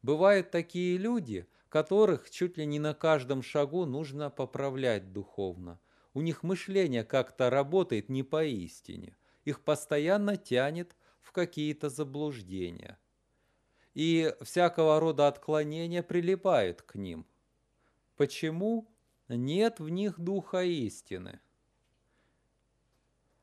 Бывают 0.00 0.50
такие 0.50 0.96
люди, 0.96 1.46
которых 1.68 2.30
чуть 2.30 2.56
ли 2.56 2.64
не 2.64 2.78
на 2.78 2.94
каждом 2.94 3.42
шагу 3.42 3.84
нужно 3.84 4.30
поправлять 4.30 5.12
духовно. 5.12 5.78
У 6.14 6.22
них 6.22 6.42
мышление 6.42 7.04
как-то 7.04 7.50
работает 7.50 8.08
не 8.08 8.22
по 8.22 8.42
истине. 8.42 9.18
Их 9.44 9.62
постоянно 9.62 10.38
тянет 10.38 10.96
в 11.20 11.32
какие-то 11.32 11.90
заблуждения. 11.90 12.98
И 13.92 14.34
всякого 14.40 14.98
рода 14.98 15.28
отклонения 15.28 16.02
прилипают 16.02 16.80
к 16.80 16.94
ним. 16.94 17.26
Почему? 18.16 18.88
Нет 19.28 19.78
в 19.78 19.90
них 19.90 20.18
духа 20.18 20.62
истины. 20.62 21.38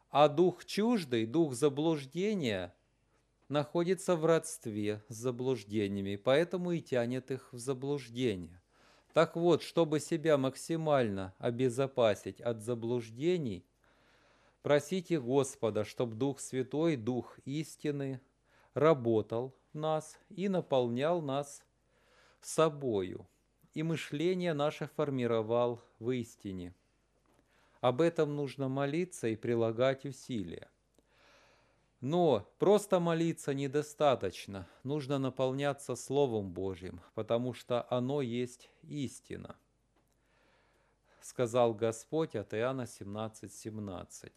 А 0.10 0.30
дух 0.30 0.66
чуждый, 0.66 1.28
дух 1.28 1.54
заблуждения 1.54 2.74
находится 3.50 4.16
в 4.16 4.26
родстве 4.26 5.04
с 5.10 5.16
заблуждениями, 5.16 6.16
поэтому 6.16 6.72
и 6.72 6.82
тянет 6.82 7.32
их 7.32 7.52
в 7.52 7.58
заблуждение. 7.58 8.62
Так 9.14 9.36
вот, 9.36 9.64
чтобы 9.64 10.00
себя 10.00 10.38
максимально 10.38 11.34
обезопасить 11.40 12.40
от 12.40 12.62
заблуждений, 12.62 13.66
просите 14.62 15.20
Господа, 15.20 15.84
чтобы 15.84 16.16
Дух 16.16 16.40
Святой, 16.40 16.96
Дух 16.96 17.40
истины 17.46 18.22
работал 18.76 19.56
в 19.74 19.78
нас 19.78 20.18
и 20.30 20.48
наполнял 20.48 21.22
нас 21.22 21.64
собою, 22.40 23.28
и 23.74 23.82
мышление 23.84 24.54
наше 24.54 24.88
формировал 24.96 25.82
в 25.98 26.12
истине. 26.12 26.76
Об 27.82 28.02
этом 28.02 28.36
нужно 28.36 28.68
молиться 28.68 29.28
и 29.28 29.36
прилагать 29.36 30.06
усилия. 30.06 30.70
Но 32.02 32.50
просто 32.60 33.00
молиться 33.00 33.54
недостаточно, 33.54 34.68
нужно 34.84 35.20
наполняться 35.20 35.96
Словом 35.96 36.54
Божьим, 36.54 37.02
потому 37.14 37.54
что 37.54 37.86
оно 37.90 38.22
есть 38.22 38.70
истина. 38.84 39.58
Сказал 41.22 41.74
Господь 41.74 42.36
от 42.36 42.54
Иоанна 42.54 42.86
17:17. 42.88 43.50
17. 43.50 44.32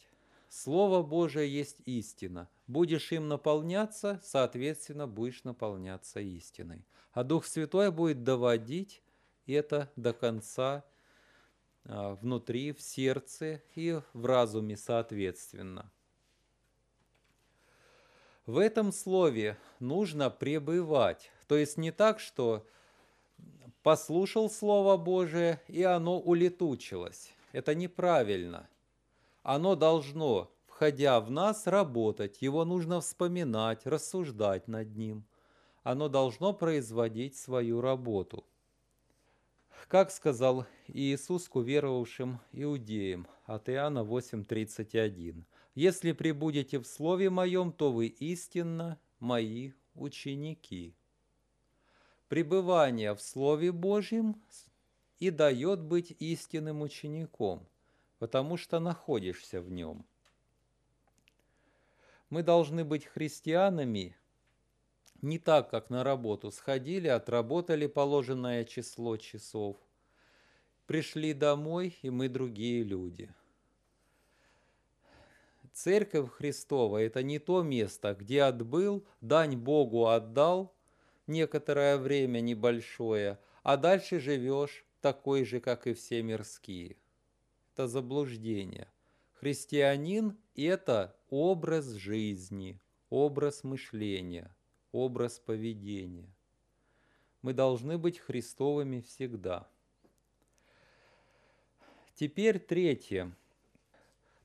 Слово 0.48 1.02
Божие 1.02 1.50
есть 1.50 1.80
истина. 1.86 2.50
Будешь 2.66 3.10
им 3.12 3.28
наполняться, 3.28 4.20
соответственно, 4.22 5.06
будешь 5.06 5.44
наполняться 5.44 6.20
истиной. 6.20 6.84
А 7.12 7.24
Дух 7.24 7.46
Святой 7.46 7.90
будет 7.90 8.22
доводить 8.22 9.02
это 9.46 9.90
до 9.96 10.12
конца 10.12 10.84
а, 11.84 12.14
внутри, 12.16 12.72
в 12.72 12.82
сердце 12.82 13.62
и 13.74 14.00
в 14.12 14.26
разуме 14.26 14.76
соответственно. 14.76 15.90
В 18.46 18.58
этом 18.58 18.90
слове 18.90 19.56
нужно 19.78 20.28
пребывать. 20.28 21.30
То 21.46 21.56
есть 21.56 21.78
не 21.78 21.92
так, 21.92 22.18
что 22.18 22.66
послушал 23.82 24.50
Слово 24.50 24.96
Божие, 24.96 25.60
и 25.68 25.82
оно 25.84 26.18
улетучилось. 26.18 27.32
Это 27.52 27.74
неправильно. 27.74 28.68
Оно 29.44 29.76
должно, 29.76 30.50
входя 30.66 31.20
в 31.20 31.30
нас, 31.30 31.66
работать. 31.66 32.42
Его 32.42 32.64
нужно 32.64 33.00
вспоминать, 33.00 33.86
рассуждать 33.86 34.66
над 34.66 34.96
ним. 34.96 35.24
Оно 35.84 36.08
должно 36.08 36.52
производить 36.52 37.36
свою 37.36 37.80
работу. 37.80 38.44
Как 39.88 40.10
сказал 40.10 40.64
Иисус 40.88 41.48
к 41.48 41.56
уверовавшим 41.56 42.40
иудеям 42.52 43.26
от 43.44 43.68
Иоанна 43.68 44.00
8.31. 44.00 45.44
Если 45.74 46.12
прибудете 46.12 46.78
в 46.78 46.84
Слове 46.86 47.30
Моем, 47.30 47.72
то 47.72 47.90
вы 47.92 48.08
истинно 48.08 49.00
мои 49.20 49.72
ученики. 49.94 50.94
Пребывание 52.28 53.14
в 53.14 53.22
Слове 53.22 53.72
Божьем 53.72 54.42
и 55.18 55.30
дает 55.30 55.80
быть 55.80 56.14
истинным 56.18 56.82
учеником, 56.82 57.66
потому 58.18 58.58
что 58.58 58.80
находишься 58.80 59.62
в 59.62 59.70
нем. 59.70 60.04
Мы 62.28 62.42
должны 62.42 62.84
быть 62.84 63.06
христианами 63.06 64.16
не 65.22 65.38
так, 65.38 65.70
как 65.70 65.88
на 65.88 66.04
работу 66.04 66.50
сходили, 66.50 67.08
отработали 67.08 67.86
положенное 67.86 68.64
число 68.64 69.16
часов, 69.16 69.78
пришли 70.86 71.32
домой, 71.32 71.96
и 72.02 72.10
мы 72.10 72.28
другие 72.28 72.82
люди– 72.82 73.34
Церковь 75.72 76.30
Христова– 76.30 76.98
это 76.98 77.22
не 77.22 77.38
то 77.38 77.62
место, 77.62 78.14
где 78.14 78.42
отбыл, 78.42 79.06
дань 79.20 79.56
Богу 79.56 80.06
отдал 80.06 80.74
некоторое 81.26 81.96
время 81.96 82.40
небольшое, 82.40 83.38
а 83.62 83.76
дальше 83.76 84.20
живешь 84.20 84.84
такой 85.00 85.44
же, 85.44 85.60
как 85.60 85.86
и 85.86 85.94
все 85.94 86.22
мирские. 86.22 86.96
Это 87.72 87.88
заблуждение. 87.88 88.88
Христианин– 89.32 90.36
это 90.54 91.16
образ 91.30 91.86
жизни, 91.92 92.78
образ 93.08 93.64
мышления, 93.64 94.54
образ 94.92 95.38
поведения. 95.38 96.28
Мы 97.40 97.54
должны 97.54 97.96
быть 97.96 98.18
Христовыми 98.18 99.00
всегда. 99.00 99.66
Теперь 102.14 102.58
третье– 102.58 103.34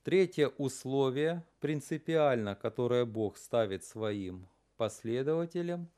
Третье 0.08 0.48
условие, 0.58 1.44
принципиально, 1.60 2.56
которое 2.56 3.04
Бог 3.04 3.38
ставит 3.38 3.84
своим 3.84 4.48
последователям, 4.78 5.90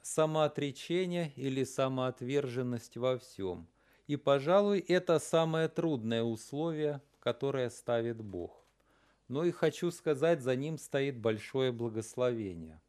самоотречение 0.00 1.34
или 1.36 1.64
самоотверженность 1.64 2.96
во 2.96 3.18
всем. 3.18 3.68
И, 4.06 4.16
пожалуй, 4.16 4.78
это 4.78 5.18
самое 5.18 5.68
трудное 5.68 6.22
условие, 6.22 7.02
которое 7.18 7.68
ставит 7.68 8.22
Бог. 8.22 8.64
Но 9.28 9.44
и 9.44 9.50
хочу 9.50 9.90
сказать, 9.90 10.40
за 10.40 10.56
ним 10.56 10.78
стоит 10.78 11.18
большое 11.18 11.72
благословение. 11.72 12.80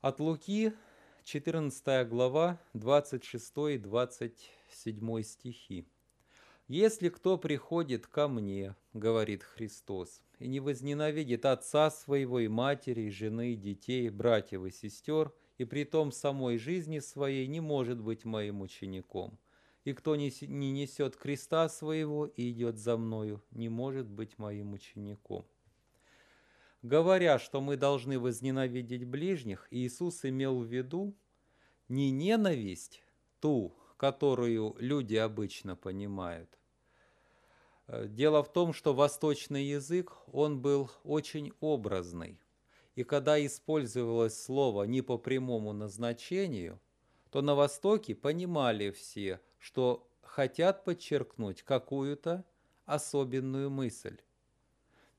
От 0.00 0.20
Луки, 0.20 0.72
14 1.24 2.08
глава, 2.08 2.58
26 2.72 3.52
и 3.74 3.76
27 3.76 5.22
стихи. 5.22 5.86
«Если 6.68 7.10
кто 7.10 7.38
приходит 7.38 8.08
ко 8.08 8.26
мне,— 8.26 8.74
говорит 8.92 9.44
Христос,— 9.44 10.20
и 10.40 10.48
не 10.48 10.58
возненавидит 10.58 11.46
отца 11.46 11.92
своего 11.92 12.40
и 12.40 12.48
матери, 12.48 13.02
и 13.02 13.10
жены, 13.10 13.52
и 13.52 13.56
детей, 13.56 14.08
братьев 14.08 14.64
и 14.64 14.72
сестер, 14.72 15.32
и 15.58 15.64
при 15.64 15.84
том 15.84 16.10
самой 16.10 16.58
жизни 16.58 16.98
своей 16.98 17.46
не 17.46 17.60
может 17.60 18.00
быть 18.00 18.24
моим 18.24 18.62
учеником. 18.62 19.38
И 19.84 19.92
кто 19.92 20.16
не, 20.16 20.32
не 20.40 20.72
несет 20.72 21.14
креста 21.14 21.68
своего 21.68 22.26
и 22.26 22.50
идет 22.50 22.78
за 22.78 22.96
мною, 22.96 23.44
не 23.52 23.68
может 23.68 24.08
быть 24.08 24.36
моим 24.36 24.72
учеником». 24.72 25.46
Говоря, 26.82 27.38
что 27.38 27.60
мы 27.60 27.76
должны 27.76 28.18
возненавидеть 28.18 29.04
ближних, 29.04 29.68
Иисус 29.70 30.24
имел 30.24 30.58
в 30.58 30.66
виду 30.66 31.14
не 31.88 32.10
ненависть, 32.10 33.04
ту, 33.38 33.72
которую 33.96 34.74
люди 34.78 35.14
обычно 35.14 35.76
понимают. 35.76 36.55
Э, 37.88 38.06
дело 38.08 38.42
в 38.42 38.52
том, 38.52 38.72
что 38.72 38.94
восточный 38.94 39.64
язык, 39.64 40.12
он 40.32 40.60
был 40.60 40.90
очень 41.04 41.52
образный. 41.60 42.40
И 42.94 43.04
когда 43.04 43.44
использовалось 43.44 44.40
слово 44.40 44.84
не 44.84 45.02
по 45.02 45.18
прямому 45.18 45.72
назначению, 45.72 46.80
то 47.30 47.42
на 47.42 47.54
Востоке 47.54 48.14
понимали 48.14 48.90
все, 48.90 49.40
что 49.58 50.08
хотят 50.22 50.84
подчеркнуть 50.84 51.62
какую-то 51.62 52.44
особенную 52.86 53.68
мысль. 53.70 54.18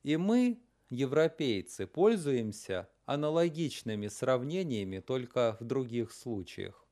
И 0.04 0.18
мы, 0.18 0.60
европейцы, 0.90 1.86
пользуемся 1.86 2.90
аналогичными 3.06 4.08
сравнениями 4.08 5.00
только 5.00 5.58
в 5.60 5.66
других 5.66 6.12
случаях. 6.12 6.87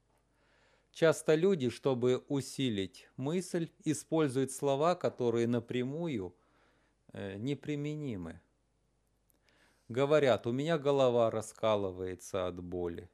Часто 0.95 1.35
люди, 1.35 1.69
чтобы 1.69 2.23
усилить 2.29 3.09
мысль, 3.17 3.69
используют 3.83 4.53
слова, 4.53 4.95
которые 4.95 5.45
напрямую 5.45 6.33
э, 7.11 7.35
неприменимы. 7.35 8.39
говорят, 9.89 10.47
у 10.47 10.53
меня 10.53 10.77
голова 10.77 11.29
раскалывается 11.29 12.47
от 12.47 12.63
боли. 12.63 13.09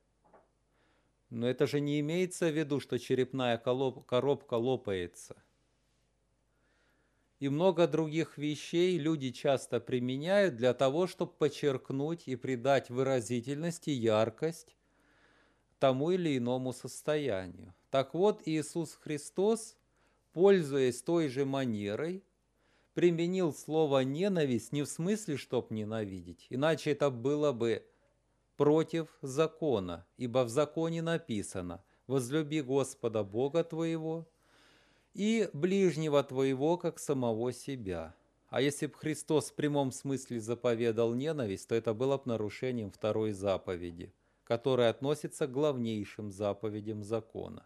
Но 1.31 1.49
это 1.49 1.65
же 1.65 1.79
не 1.79 1.99
имеется 2.01 2.51
в 2.51 2.55
виду, 2.55 2.79
что 2.79 2.99
черепная 2.99 3.57
коробка 3.57 4.53
лопается. 4.53 5.41
И 7.39 7.49
много 7.49 7.87
других 7.87 8.37
вещей 8.37 8.99
люди 8.99 9.31
часто 9.31 9.79
применяют 9.79 10.55
для 10.55 10.75
того, 10.75 11.07
чтобы 11.07 11.31
подчеркнуть 11.31 12.27
и 12.27 12.35
придать 12.35 12.91
выразительность 12.91 13.87
и 13.87 13.91
яркость 13.91 14.77
тому 15.81 16.11
или 16.11 16.37
иному 16.37 16.73
состоянию. 16.73 17.73
Так 17.89 18.13
вот, 18.13 18.43
Иисус 18.45 18.93
Христос, 19.01 19.75
пользуясь 20.31 21.01
той 21.01 21.27
же 21.27 21.43
манерой, 21.43 22.23
применил 22.93 23.51
слово 23.51 24.03
«ненависть» 24.03 24.71
не 24.73 24.83
в 24.83 24.85
смысле, 24.85 25.37
чтоб 25.37 25.71
ненавидеть, 25.71 26.45
иначе 26.51 26.91
это 26.91 27.09
было 27.09 27.51
бы 27.51 27.83
против 28.57 29.07
закона, 29.23 30.05
ибо 30.17 30.43
в 30.43 30.49
законе 30.49 31.01
написано 31.01 31.83
«возлюби 32.05 32.61
Господа 32.61 33.23
Бога 33.23 33.63
твоего 33.63 34.29
и 35.15 35.49
ближнего 35.51 36.23
твоего, 36.23 36.77
как 36.77 36.99
самого 36.99 37.51
себя». 37.51 38.13
А 38.49 38.61
если 38.61 38.85
бы 38.85 38.93
Христос 38.93 39.49
в 39.49 39.55
прямом 39.55 39.91
смысле 39.91 40.41
заповедал 40.41 41.15
ненависть, 41.15 41.69
то 41.69 41.73
это 41.73 41.95
было 41.95 42.17
бы 42.17 42.23
нарушением 42.25 42.91
второй 42.91 43.31
заповеди, 43.31 44.13
которая 44.51 44.89
относится 44.89 45.47
к 45.47 45.51
главнейшим 45.53 46.29
заповедям 46.29 47.05
закона. 47.05 47.65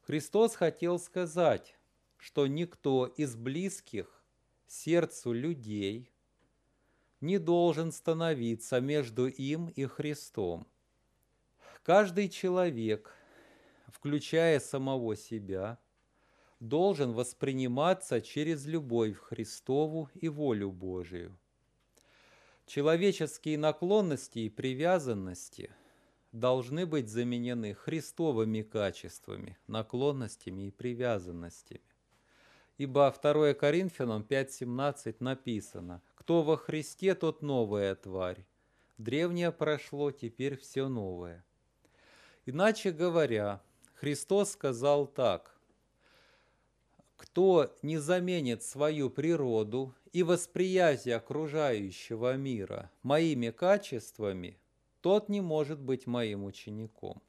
Христос 0.00 0.54
хотел 0.54 0.98
сказать, 0.98 1.76
что 2.16 2.46
никто 2.46 3.04
из 3.04 3.36
близких 3.36 4.24
сердцу 4.66 5.34
людей 5.34 6.10
не 7.20 7.36
должен 7.36 7.92
становиться 7.92 8.80
между 8.80 9.26
им 9.26 9.68
и 9.68 9.84
Христом. 9.84 10.66
Каждый 11.82 12.30
человек, 12.30 13.14
включая 13.88 14.58
самого 14.58 15.16
себя, 15.16 15.78
должен 16.60 17.12
восприниматься 17.12 18.22
через 18.22 18.64
любовь 18.64 19.18
Христову 19.18 20.08
и 20.14 20.30
волю 20.30 20.70
Божию. 20.70 21.38
Человеческие 22.74 23.58
наклонности 23.58 24.38
и 24.38 24.48
привязанности 24.48 25.70
должны 26.32 26.86
быть 26.86 27.10
заменены 27.10 27.74
христовыми 27.74 28.62
качествами, 28.62 29.58
наклонностями 29.66 30.68
и 30.68 30.70
привязанностями. 30.70 31.82
Ибо 32.78 33.14
2 33.22 33.52
Коринфянам 33.52 34.22
5.17 34.22 35.16
написано– 35.20 36.00
кто 36.14 36.42
во 36.42 36.56
Христе, 36.56 37.14
тот 37.14 37.42
новая 37.42 37.94
тварь. 37.94 38.46
Древнее 38.96 39.52
прошло, 39.52 40.10
теперь 40.10 40.56
все 40.56 40.88
новое. 40.88 41.44
Иначе 42.46 42.90
говоря, 42.90 43.60
Христос 43.92 44.52
сказал 44.52 45.06
так. 45.06 45.54
Кто 47.18 47.76
не 47.82 47.98
заменит 47.98 48.62
свою 48.62 49.10
природу 49.10 49.94
и 50.12 50.22
восприятие 50.22 51.16
окружающего 51.16 52.36
мира 52.36 52.90
моими 53.02 53.50
качествами, 53.50 54.58
тот 55.00 55.28
не 55.28 55.40
может 55.40 55.80
быть 55.80 56.06
моим 56.06 56.44
учеником. 56.44 57.22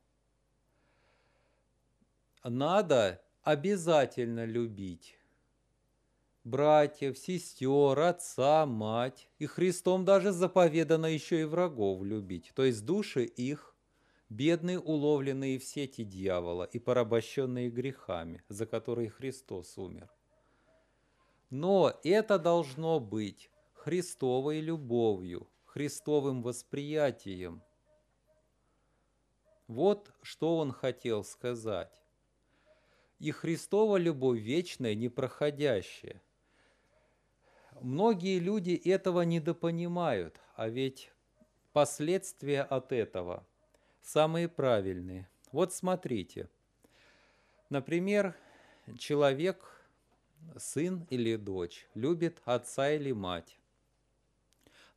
Надо 2.43 3.21
обязательно 3.43 4.45
любить 4.45 5.17
братьев, 6.43 7.17
сестер, 7.17 7.99
отца, 7.99 8.65
мать. 8.65 9.29
И 9.39 9.45
Христом 9.45 10.05
даже 10.05 10.31
заповедано 10.31 11.05
еще 11.05 11.41
и 11.41 11.45
врагов 11.45 12.03
любить, 12.03 12.51
то 12.55 12.63
есть 12.63 12.85
души 12.85 13.23
их, 13.23 13.75
бедные, 14.29 14.79
уловленные 14.79 15.59
в 15.59 15.63
сети 15.63 16.03
дьявола 16.03 16.63
и 16.65 16.79
порабощенные 16.79 17.69
грехами, 17.69 18.43
за 18.49 18.65
которые 18.65 19.09
Христос 19.09 19.77
умер. 19.77 20.09
Но 21.53 21.93
это 22.03 22.39
должно 22.39 22.99
быть 22.99 23.51
Христовой 23.73 24.59
любовью, 24.59 25.47
Христовым 25.65 26.41
восприятием. 26.41 27.61
Вот 29.67 30.11
что 30.23 30.57
он 30.57 30.71
хотел 30.71 31.23
сказать. 31.23 32.01
И 33.19 33.29
Христова 33.29 33.97
любовь 33.97 34.39
вечная, 34.39 34.95
непроходящая– 34.95 36.21
Многие 37.81 38.39
люди 38.39 38.71
этого 38.85 39.21
недопонимают, 39.23 40.39
а 40.55 40.69
ведь 40.69 41.11
последствия 41.73 42.61
от 42.61 42.93
этого 42.93 43.45
самые 44.01 44.47
правильные. 44.47 45.27
Вот 45.51 45.73
смотрите. 45.73 46.49
Например, 47.69 48.35
человек, 48.97 49.72
сын 50.57 51.05
или 51.09 51.35
дочь, 51.35 51.87
любит 51.93 52.41
отца 52.45 52.91
или 52.91 53.11
мать. 53.11 53.57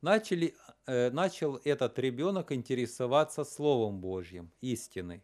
Начали, 0.01 0.55
э, 0.85 1.09
начал 1.09 1.59
этот 1.63 1.97
ребенок 1.99 2.51
интересоваться 2.51 3.43
Словом 3.43 3.99
Божьим, 3.99 4.51
истиной. 4.61 5.23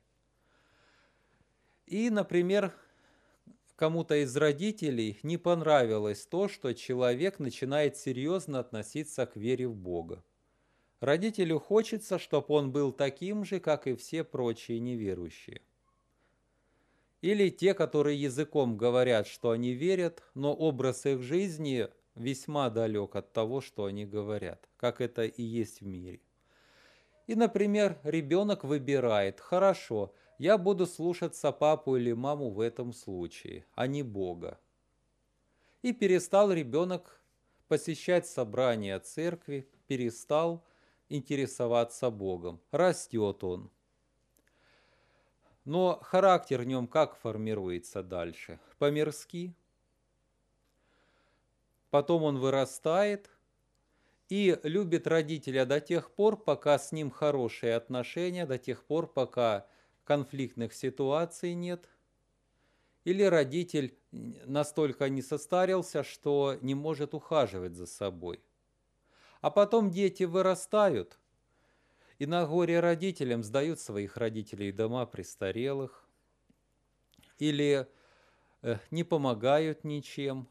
И, 1.86 2.10
например, 2.10 2.74
кому-то 3.76 4.16
из 4.16 4.36
родителей 4.36 5.20
не 5.24 5.38
понравилось 5.38 6.26
то, 6.26 6.48
что 6.48 6.74
человек 6.74 7.40
начинает 7.40 7.98
серьезно 7.98 8.60
относиться 8.60 9.26
к 9.26 9.36
вере 9.36 9.68
в 9.68 9.76
Бога. 9.76 10.24
Родителю 11.00 11.60
хочется, 11.60 12.18
чтобы 12.18 12.48
он 12.50 12.72
был 12.72 12.94
таким 12.94 13.44
же, 13.44 13.60
как 13.60 13.88
и 13.88 13.96
все 13.96 14.24
прочие 14.24 14.80
неверующие. 14.80 15.62
Или 17.24 17.50
те, 17.50 17.74
которые 17.74 18.22
языком 18.22 18.76
говорят, 18.76 19.28
что 19.28 19.52
они 19.52 19.72
верят, 19.72 20.22
но 20.34 20.54
образ 20.54 21.06
их 21.06 21.22
жизни 21.22 21.88
весьма 22.16 22.70
далек 22.70 23.16
от 23.16 23.32
того, 23.32 23.62
что 23.62 23.86
они 23.86 24.06
говорят, 24.06 24.68
как 24.76 25.00
это 25.00 25.24
и 25.24 25.42
есть 25.42 25.80
в 25.80 25.86
мире. 25.86 26.20
И, 27.26 27.36
например, 27.36 27.98
ребенок 28.04 28.66
выбирает, 28.66 29.40
хорошо, 29.40 30.14
я 30.38 30.58
буду 30.58 30.86
слушаться 30.86 31.54
папу 31.54 31.96
или 31.96 32.12
маму 32.12 32.50
в 32.50 32.60
этом 32.60 32.92
случае, 32.92 33.66
а 33.74 33.88
не 33.88 34.04
Бога. 34.04 34.60
И 35.82 35.94
перестал 35.94 36.52
ребенок 36.52 37.24
посещать 37.70 38.28
собрания 38.28 39.00
церкви, 39.00 39.70
перестал 39.88 40.66
интересоваться 41.08 42.10
Богом. 42.10 42.60
Растет 42.72 43.46
он. 43.46 43.72
Но 45.66 46.00
характер 46.02 46.62
в 46.62 46.66
нем 46.66 46.88
как 46.88 47.16
формируется 47.16 48.04
дальше? 48.04 48.60
По-мирски. 48.80 49.56
Потом 51.90 52.24
он 52.24 52.40
вырастает 52.40 53.30
и 54.30 54.60
любит 54.64 55.08
родителя 55.08 55.66
до 55.66 55.80
тех 55.80 56.12
пор, 56.12 56.38
пока 56.38 56.80
с 56.80 56.92
ним 56.92 57.12
хорошие 57.12 57.76
отношения, 57.76 58.46
до 58.46 58.58
тех 58.58 58.84
пор, 58.84 59.08
пока 59.12 59.68
конфликтных 60.04 60.74
ситуаций 60.74 61.54
нет, 61.54 61.90
или 63.04 63.24
родитель 63.24 63.98
настолько 64.12 65.10
не 65.10 65.22
состарился, 65.22 66.04
что 66.04 66.58
не 66.62 66.76
может 66.76 67.14
ухаживать 67.14 67.76
за 67.76 67.86
собой. 67.86 68.44
А 69.42 69.52
потом 69.52 69.92
дети 69.92 70.24
вырастают, 70.24 71.20
и 72.24 72.26
на 72.26 72.46
горе 72.46 72.80
родителям 72.80 73.44
сдают 73.44 73.82
своих 73.82 74.16
родителей 74.16 74.72
дома 74.72 75.06
престарелых, 75.06 76.08
или 77.38 77.86
э, 78.62 78.78
не 78.92 79.04
помогают 79.04 79.84
ничем, 79.84 80.48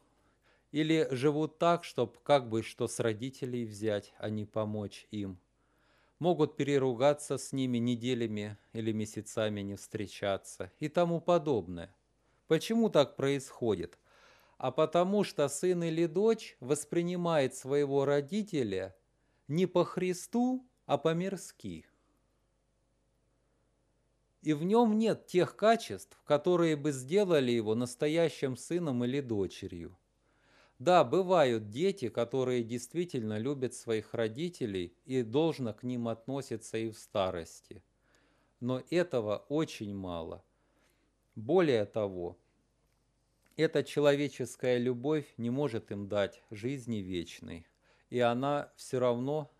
или 0.71 1.07
живут 1.09 1.57
так, 1.57 1.83
чтобы 1.83 2.13
как 2.21 2.47
бы 2.47 2.61
что 2.61 2.87
с 2.87 2.99
родителей 2.99 3.65
взять, 3.65 4.13
а 4.19 4.29
не 4.29 4.45
помочь 4.45 5.07
им 5.09 5.39
могут 6.19 6.57
переругаться 6.57 7.39
с 7.39 7.51
ними 7.51 7.79
неделями 7.79 8.55
или 8.73 8.91
месяцами 8.91 9.61
не 9.61 9.75
встречаться 9.75 10.71
и 10.79 10.89
тому 10.89 11.21
подобное. 11.21 11.95
Почему 12.47 12.91
так 12.91 13.15
происходит? 13.15 13.97
А 14.59 14.69
потому 14.69 15.23
что 15.23 15.49
сын 15.49 15.83
или 15.83 16.05
дочь 16.05 16.55
воспринимает 16.59 17.55
своего 17.55 18.05
родителя 18.05 18.95
не 19.47 19.65
по 19.65 19.83
Христу, 19.83 20.69
а 20.85 20.97
по-мирски. 20.97 21.85
И 24.41 24.53
в 24.53 24.63
нем 24.63 24.97
нет 24.97 25.27
тех 25.27 25.55
качеств, 25.55 26.21
которые 26.25 26.75
бы 26.75 26.91
сделали 26.91 27.51
его 27.51 27.75
настоящим 27.75 28.57
сыном 28.57 29.03
или 29.03 29.21
дочерью– 29.21 29.97
да, 30.83 31.05
бывают 31.05 31.69
дети, 31.69 32.09
которые 32.09 32.61
действительно 32.61 33.37
любят 33.37 33.73
своих 33.73 34.13
родителей 34.13 34.93
и 35.05 35.21
должно 35.21 35.73
к 35.73 35.83
ним 35.83 36.09
относиться 36.09 36.77
и 36.77 36.89
в 36.89 36.97
старости. 36.97 37.81
Но 38.59 38.83
этого 38.89 39.45
очень 39.49 39.95
мало. 39.95 40.43
Более 41.35 41.85
того, 41.85 42.37
эта 43.55 43.81
человеческая 43.81 44.77
любовь 44.77 45.33
не 45.37 45.49
может 45.51 45.89
им 45.91 46.09
дать 46.09 46.43
жизни 46.51 46.97
вечной. 46.97 47.65
и 48.09 48.19
она 48.19 48.71
все 48.75 48.99
равно 48.99 49.51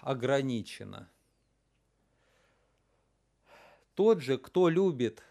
ограничена. 0.00 1.10
Тот 3.94 4.20
же, 4.20 4.38
кто 4.38 4.68
любит 4.68 5.22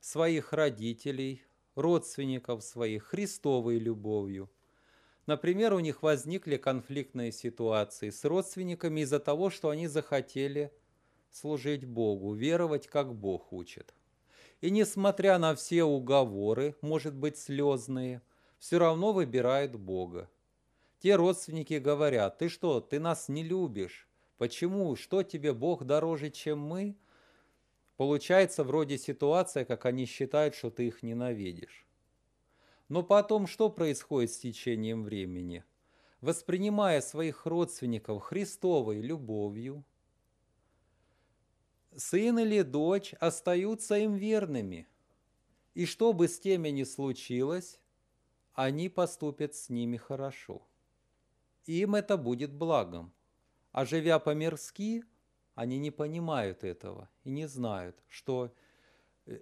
своих 0.00 0.52
родителей, 0.52 1.42
родственников 1.74 2.62
своих 2.62 3.04
Христовой 3.04 3.78
любовью. 3.78 4.50
Например, 5.26 5.74
у 5.74 5.80
них 5.80 6.02
возникли 6.02 6.56
конфликтные 6.56 7.32
ситуации 7.32 8.10
с 8.10 8.24
родственниками 8.24 9.00
из-за 9.00 9.18
того, 9.18 9.50
что 9.50 9.70
они 9.70 9.88
захотели 9.88 10.72
служить 11.30 11.84
Богу, 11.84 12.32
веровать, 12.34 12.86
как 12.86 13.14
Бог 13.14 13.52
учит. 13.52 13.94
И 14.60 14.70
несмотря 14.70 15.38
на 15.38 15.54
все 15.54 15.84
уговоры, 15.84 16.76
может 16.80 17.14
быть, 17.14 17.36
слезные, 17.36 18.22
все 18.58 18.78
равно 18.78 19.12
выбирают 19.12 19.74
Бога. 19.74 20.30
Те 21.06 21.14
родственники 21.14 21.74
говорят, 21.74 22.38
ты 22.38 22.48
что, 22.48 22.80
ты 22.80 22.98
нас 22.98 23.28
не 23.28 23.44
любишь? 23.44 24.08
Почему? 24.38 24.96
Что 24.96 25.22
тебе 25.22 25.52
Бог 25.54 25.84
дороже, 25.84 26.30
чем 26.30 26.58
мы? 26.58 26.96
Получается 27.96 28.64
вроде 28.64 28.98
ситуация, 28.98 29.64
как 29.64 29.86
они 29.86 30.04
считают, 30.06 30.56
что 30.56 30.68
ты 30.68 30.88
их 30.88 31.04
ненавидишь. 31.04 31.86
Но 32.88 33.04
потом 33.04 33.46
что 33.46 33.70
происходит 33.70 34.32
с 34.32 34.38
течением 34.38 35.04
времени? 35.04 35.62
Воспринимая 36.22 37.00
своих 37.00 37.46
родственников 37.46 38.24
Христовой 38.24 39.00
любовью, 39.00 39.84
сын 41.94 42.36
или 42.40 42.62
дочь 42.62 43.14
остаются 43.20 43.96
им 43.96 44.16
верными. 44.16 44.88
И 45.74 45.86
что 45.86 46.12
бы 46.12 46.26
с 46.26 46.40
теми 46.40 46.70
ни 46.70 46.82
случилось, 46.82 47.78
они 48.54 48.88
поступят 48.88 49.54
с 49.54 49.70
ними 49.70 49.98
хорошо. 49.98 50.66
Им 51.66 51.94
это 51.94 52.16
будет 52.16 52.52
благом. 52.52 53.12
А 53.72 53.84
живя 53.84 54.18
по-мирски– 54.18 55.04
они 55.56 55.78
не 55.78 55.90
понимают 55.90 56.62
этого 56.64 57.08
и 57.24 57.30
не 57.30 57.48
знают, 57.48 57.96
что 58.08 58.54
э, 59.24 59.40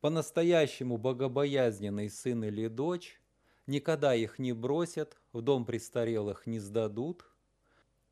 по-настоящему 0.00 0.98
богобоязненный 0.98 2.10
сын 2.10 2.44
или 2.44 2.68
дочь 2.68 3.20
никогда 3.66 4.14
их 4.14 4.38
не 4.38 4.52
бросят, 4.52 5.18
в 5.32 5.40
дом 5.40 5.64
престарелых 5.64 6.46
не 6.46 6.58
сдадут, 6.58 7.24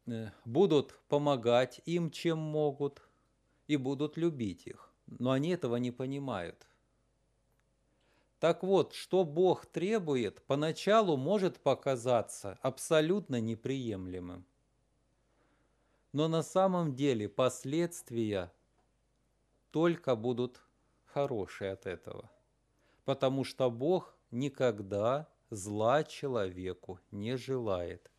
э, 0.07 0.31
будут 0.47 0.99
помогать 1.09 1.83
им, 1.85 2.11
чем 2.11 2.39
могут, 2.39 3.07
и 3.67 3.77
будут 3.77 4.17
любить 4.17 4.67
их. 4.67 4.91
Но 5.07 5.31
они 5.31 5.51
этого 5.51 5.77
не 5.77 5.91
понимают. 5.91 6.67
Так 8.45 8.63
вот, 8.63 8.93
что 8.93 9.25
Бог 9.25 9.65
требует, 9.65 10.43
поначалу 10.43 11.17
может 11.17 11.59
показаться 11.61 12.59
абсолютно 12.61 13.41
неприемлемым. 13.41 14.45
Но 16.13 16.29
на 16.29 16.43
самом 16.43 16.95
деле 16.95 17.27
последствия 17.27 18.53
только 19.71 20.15
будут 20.15 20.61
хорошие 21.07 21.73
от 21.73 21.87
этого. 21.87 22.31
Потому 23.07 23.45
что 23.45 23.71
Бог 23.71 24.15
никогда 24.31 25.27
зла 25.49 26.05
человеку 26.05 27.01
не 27.13 27.39
желает. 27.39 28.11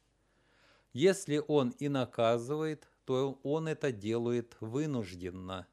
Если 0.92 1.40
Он 1.48 1.70
и 1.78 1.88
наказывает, 1.88 2.90
то 3.06 3.40
Он 3.44 3.68
это 3.68 3.92
делает 3.92 4.58
вынужденно. 4.60 5.68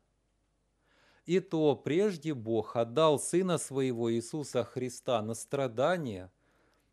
И 1.26 1.40
то 1.40 1.76
прежде 1.76 2.34
Бог 2.34 2.76
отдал 2.76 3.18
Сына 3.18 3.58
Своего 3.58 4.12
Иисуса 4.12 4.64
Христа 4.64 5.22
на 5.22 5.34
страдания, 5.34 6.32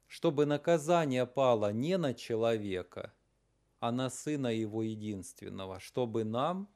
чтобы 0.07 0.45
наказание 0.45 1.25
пало 1.25 1.71
не 1.71 1.97
на 1.97 2.13
человека– 2.13 3.13
а 3.79 3.91
на 3.91 4.09
Сына 4.09 4.47
Его 4.47 4.83
Единственного, 4.83 5.79
чтобы 5.79 6.23
нам 6.23 6.69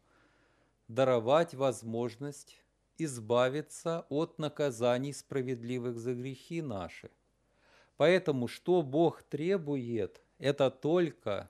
даровать 0.88 1.54
возможность 1.54 2.64
избавиться 2.98 4.06
от 4.10 4.40
наказаний 4.40 5.14
справедливых 5.14 6.00
за 6.00 6.14
грехи 6.14 6.62
наши. 6.62 7.10
Поэтому 7.98 8.48
что 8.48 8.82
Бог 8.82 9.24
требует, 9.24 10.22
это 10.40 10.70
только 10.70 11.50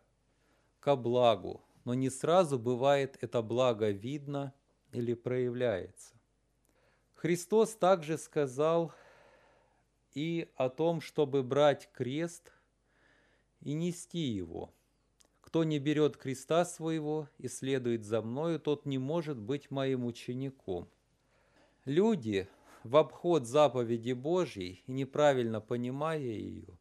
ко 0.80 0.96
благу, 0.96 1.62
но 1.86 1.94
не 1.94 2.10
сразу 2.10 2.58
бывает 2.58 3.18
это 3.22 3.42
благо 3.42 3.90
видно 3.90 4.54
или 4.94 5.14
проявляется. 5.14 6.16
Христос 7.16 7.76
также 7.76 8.18
сказал 8.18 8.94
и 10.14 10.50
о 10.56 10.70
том, 10.70 11.02
чтобы 11.02 11.44
брать 11.44 11.90
крест 11.92 12.52
и 13.62 13.74
нести 13.74 14.20
его– 14.20 14.74
кто 15.54 15.64
не 15.64 15.78
берет 15.78 16.18
креста 16.18 16.66
своего 16.66 17.30
и 17.38 17.48
следует 17.48 18.06
за 18.06 18.24
мною, 18.24 18.60
тот 18.60 18.88
не 18.88 18.98
может 18.98 19.38
быть 19.38 19.70
моим 19.70 20.04
учеником. 20.04 20.90
Люди 21.86 22.50
в 22.84 22.98
обход 22.98 23.46
заповеди 23.46 24.14
Божьей 24.14 24.84
неправильно 24.88 25.62
понимая 25.62 26.18
ее, 26.18 26.80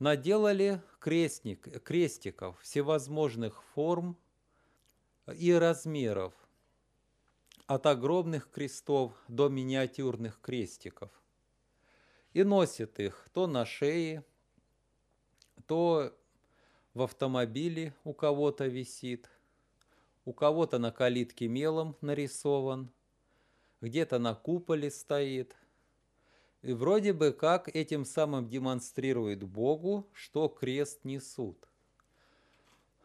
наделали 0.00 0.82
крестник, 1.00 1.82
крестиков 1.82 2.60
всевозможных 2.60 3.64
форм 3.74 4.18
и 5.34 5.50
размеров, 5.54 6.34
от 7.68 7.84
огромных 7.84 8.50
крестов 8.50 9.12
до 9.28 9.50
миниатюрных 9.50 10.40
крестиков, 10.40 11.10
и 12.32 12.42
носят 12.42 12.98
их 12.98 13.28
то 13.34 13.46
на 13.46 13.66
шее, 13.66 14.24
то 15.66 16.18
в 16.94 17.02
автомобиле 17.02 17.94
у 18.04 18.14
кого-то 18.14 18.66
висит, 18.66 19.30
у 20.24 20.32
кого-то 20.32 20.78
на 20.78 20.90
калитке 20.90 21.46
мелом 21.46 21.94
нарисован, 22.00 22.90
где-то 23.82 24.18
на 24.18 24.34
куполе 24.34 24.90
стоит. 24.90 25.54
И 26.62 26.72
вроде 26.72 27.12
бы 27.12 27.32
как 27.32 27.68
этим 27.68 28.06
самым 28.06 28.48
демонстрирует 28.48 29.42
Богу, 29.44 30.08
что 30.14 30.48
крест 30.48 31.04
несут. 31.04 31.68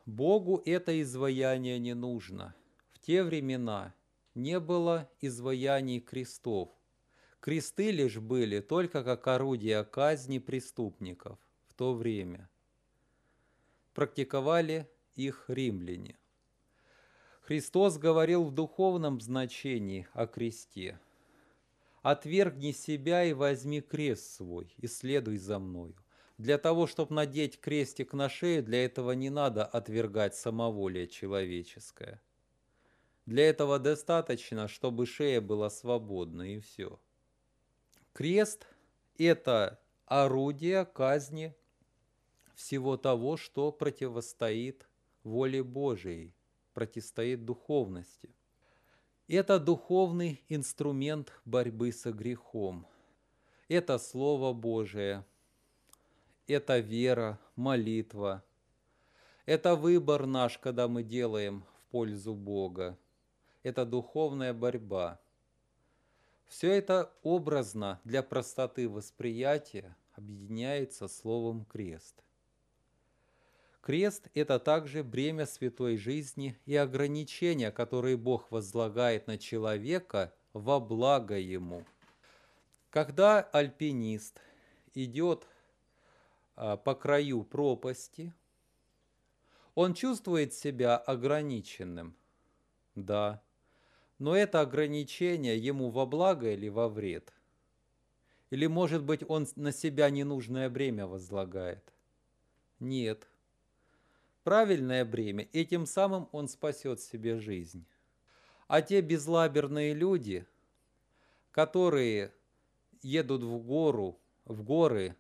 Богу 0.06 0.62
это 0.65 1.02
изваяние 1.02 1.80
не 1.80 1.93
нужно. 1.93 2.56
В 2.93 2.99
те 2.99 3.23
времена 3.23 3.93
не 4.36 4.60
было 4.60 5.10
изваяний 5.22 6.00
крестов. 6.00 6.69
Кресты 7.39 7.91
лишь 7.91 8.17
были 8.17 8.60
только 8.60 9.04
как 9.04 9.28
орудия 9.28 9.84
казни 9.84 10.39
преступников 10.39 11.38
в 11.67 11.74
то 11.74 11.93
время 11.93 12.50
практиковали 13.93 14.89
их 15.15 15.46
римляне. 15.48 16.17
Христос 17.41 17.98
говорил 17.98 18.43
в 18.43 18.52
духовном 18.52 19.22
значении 19.22 20.08
о 20.13 20.28
кресте. 20.28 21.00
«Отвергни 22.02 22.72
себя 22.72 23.24
и 23.24 23.34
возьми 23.34 23.82
крест 23.82 24.36
свой, 24.36 24.74
и 24.78 24.88
следуй 24.88 25.38
за 25.38 25.60
мною». 25.60 25.96
Для 26.38 26.58
того, 26.58 26.88
чтобы 26.88 27.13
надеть 27.13 27.60
крестик 27.60 28.13
на 28.13 28.28
шею, 28.28 28.63
для 28.63 28.84
этого 28.84 29.12
не 29.12 29.30
надо 29.30 29.63
отвергать 29.65 30.36
самоволие 30.36 31.08
человеческое. 31.08 32.22
Для 33.25 33.49
этого 33.49 33.79
достаточно, 33.79 34.67
чтобы 34.67 35.05
шея 35.05 35.39
была 35.39 35.69
свободна, 35.69 36.55
и 36.55 36.59
все. 36.59 36.99
Крест– 38.12 38.67
это 39.17 39.79
орудие 40.05 40.86
казни 40.86 41.55
всего 42.53 42.97
того, 42.97 43.38
что 43.38 43.71
противостоит 43.71 44.88
воле 45.23 45.63
Божией, 45.63 46.36
противостоит 46.73 47.45
духовности. 47.45 48.36
Это 49.27 49.57
духовный 49.57 50.43
инструмент 50.49 51.31
борьбы 51.45 51.91
со 51.93 52.12
грехом. 52.12 52.86
Это 53.69 53.97
Слово 53.97 54.51
Божие, 54.51 55.25
это 56.45 56.79
вера, 56.79 57.39
молитва, 57.55 58.43
это 59.45 59.75
выбор 59.75 60.25
наш, 60.25 60.57
когда 60.57 60.88
мы 60.88 61.03
делаем 61.03 61.63
в 61.77 61.86
пользу 61.86 62.33
Бога. 62.33 62.97
Это 63.63 63.86
духовная 63.86 64.54
борьба. 64.54 65.19
Все 66.47 66.71
это 66.71 67.12
образно 67.23 67.99
для 68.04 68.21
простоты 68.21 68.88
восприятия 68.88 69.95
объединяется 70.13 71.08
словом 71.08 71.65
«крест». 71.65 72.23
Крест– 73.82 74.30
это 74.34 74.60
также 74.60 75.04
бремя 75.04 75.45
святой 75.45 75.97
жизни 75.97 76.58
и 76.65 76.76
ограничения, 76.76 77.69
которые 77.69 78.15
Бог 78.15 78.49
возлагает 78.49 79.28
на 79.28 79.38
человека 79.38 80.34
во 80.54 80.80
благо 80.80 81.38
ему. 81.38 81.84
Когда 82.91 83.41
альпинист 83.41 84.39
идет 84.93 85.47
а, 86.56 86.78
по 86.78 86.95
краю 86.95 87.43
пропасти, 87.43 88.32
он 89.76 89.95
чувствует 89.95 90.54
себя 90.54 90.95
ограниченным. 90.95 92.15
Да, 92.95 93.41
но 94.19 94.36
это 94.36 94.62
ограничение 94.62 95.58
ему 95.58 95.89
во 95.89 96.06
благо 96.06 96.52
или 96.52 96.69
во 96.69 96.89
вред? 96.89 97.34
Или, 98.49 98.67
может 98.67 99.04
быть, 99.04 99.23
он 99.28 99.47
на 99.56 99.71
себя 99.71 100.10
ненужное 100.10 100.69
бремя 100.69 101.08
возлагает? 101.08 101.93
Нет. 102.80 103.28
Правильное 104.43 105.06
бремя, 105.06 105.43
и 105.43 105.65
тем 105.65 105.86
самым 105.86 106.30
он 106.32 106.47
спасет 106.47 106.99
себе 106.99 107.39
жизнь. 107.39 107.86
А 108.67 108.82
те 108.82 109.02
безлаберные 109.02 109.93
люди, 109.93 110.45
которые 111.52 112.34
едут 113.02 113.43
в 113.43 113.58
гору, 113.60 114.19
в 114.45 114.63
горы 114.63 115.15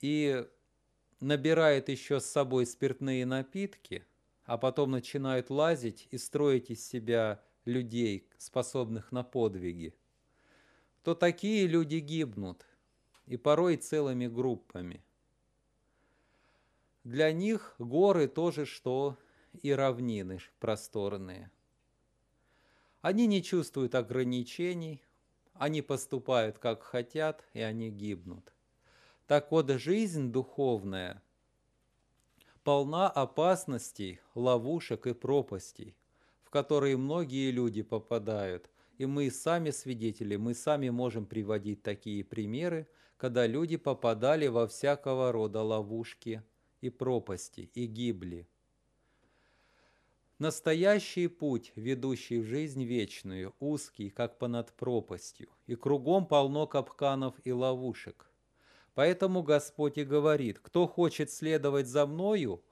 и 0.00 0.46
набирают 1.20 1.88
еще 1.88 2.20
с 2.20 2.26
собой 2.26 2.66
спиртные 2.66 3.26
напитки, 3.26 4.06
а 4.44 4.58
потом 4.58 4.90
начинают 4.90 5.50
лазить 5.50 6.08
и 6.10 6.18
строить 6.18 6.70
из 6.70 6.86
себя 6.86 7.42
людей, 7.64 8.28
способных 8.38 9.10
на 9.12 9.22
подвиги, 9.22 9.94
то 11.02 11.14
такие 11.14 11.66
люди 11.66 11.96
гибнут, 11.96 12.66
и 13.26 13.36
порой 13.36 13.76
целыми 13.76 14.26
группами. 14.26 15.02
Для 17.04 17.32
них 17.32 17.74
горы 17.78 18.28
тоже 18.28 18.64
что 18.64 19.18
и 19.62 19.72
равнины 19.72 20.40
просторные. 20.58 21.50
Они 23.02 23.26
не 23.26 23.42
чувствуют 23.42 23.94
ограничений, 23.94 25.02
они 25.54 25.82
поступают 25.82 26.58
как 26.58 26.82
хотят, 26.82 27.44
и 27.52 27.60
они 27.60 27.90
гибнут. 27.90 28.54
Так 29.26 29.50
вот, 29.52 29.70
жизнь 29.70 30.32
духовная 30.32 31.22
полна 32.64 33.10
опасностей, 33.10 34.20
ловушек 34.34 35.06
и 35.06 35.12
пропастей, 35.12 35.94
в 36.42 36.50
которые 36.50 36.96
многие 36.96 37.50
люди 37.50 37.82
попадают. 37.82 38.70
И 38.96 39.04
мы 39.06 39.30
сами 39.30 39.70
свидетели, 39.70 40.36
мы 40.36 40.54
сами 40.54 40.88
можем 40.88 41.26
приводить 41.26 41.82
такие 41.82 42.24
примеры, 42.24 42.88
когда 43.18 43.46
люди 43.46 43.76
попадали 43.76 44.46
во 44.46 44.66
всякого 44.66 45.30
рода 45.30 45.62
ловушки 45.62 46.42
и 46.80 46.88
пропасти 46.88 47.70
и 47.74 47.86
гибли. 47.86 48.48
Настоящий 50.38 51.28
путь, 51.28 51.72
ведущий 51.76 52.40
в 52.40 52.44
жизнь 52.44 52.84
вечную, 52.84 53.54
узкий, 53.60 54.10
как 54.10 54.38
понад 54.38 54.72
пропастью, 54.72 55.48
и 55.66 55.74
кругом 55.74 56.26
полно 56.26 56.66
капканов 56.66 57.34
и 57.44 57.52
ловушек– 57.52 58.30
Поэтому 58.94 59.42
Господь 59.42 59.98
и 59.98 60.04
говорит, 60.04 60.60
кто 60.60 60.86
хочет 60.86 61.30
следовать 61.30 61.88
за 61.88 62.06
мною, 62.06 62.62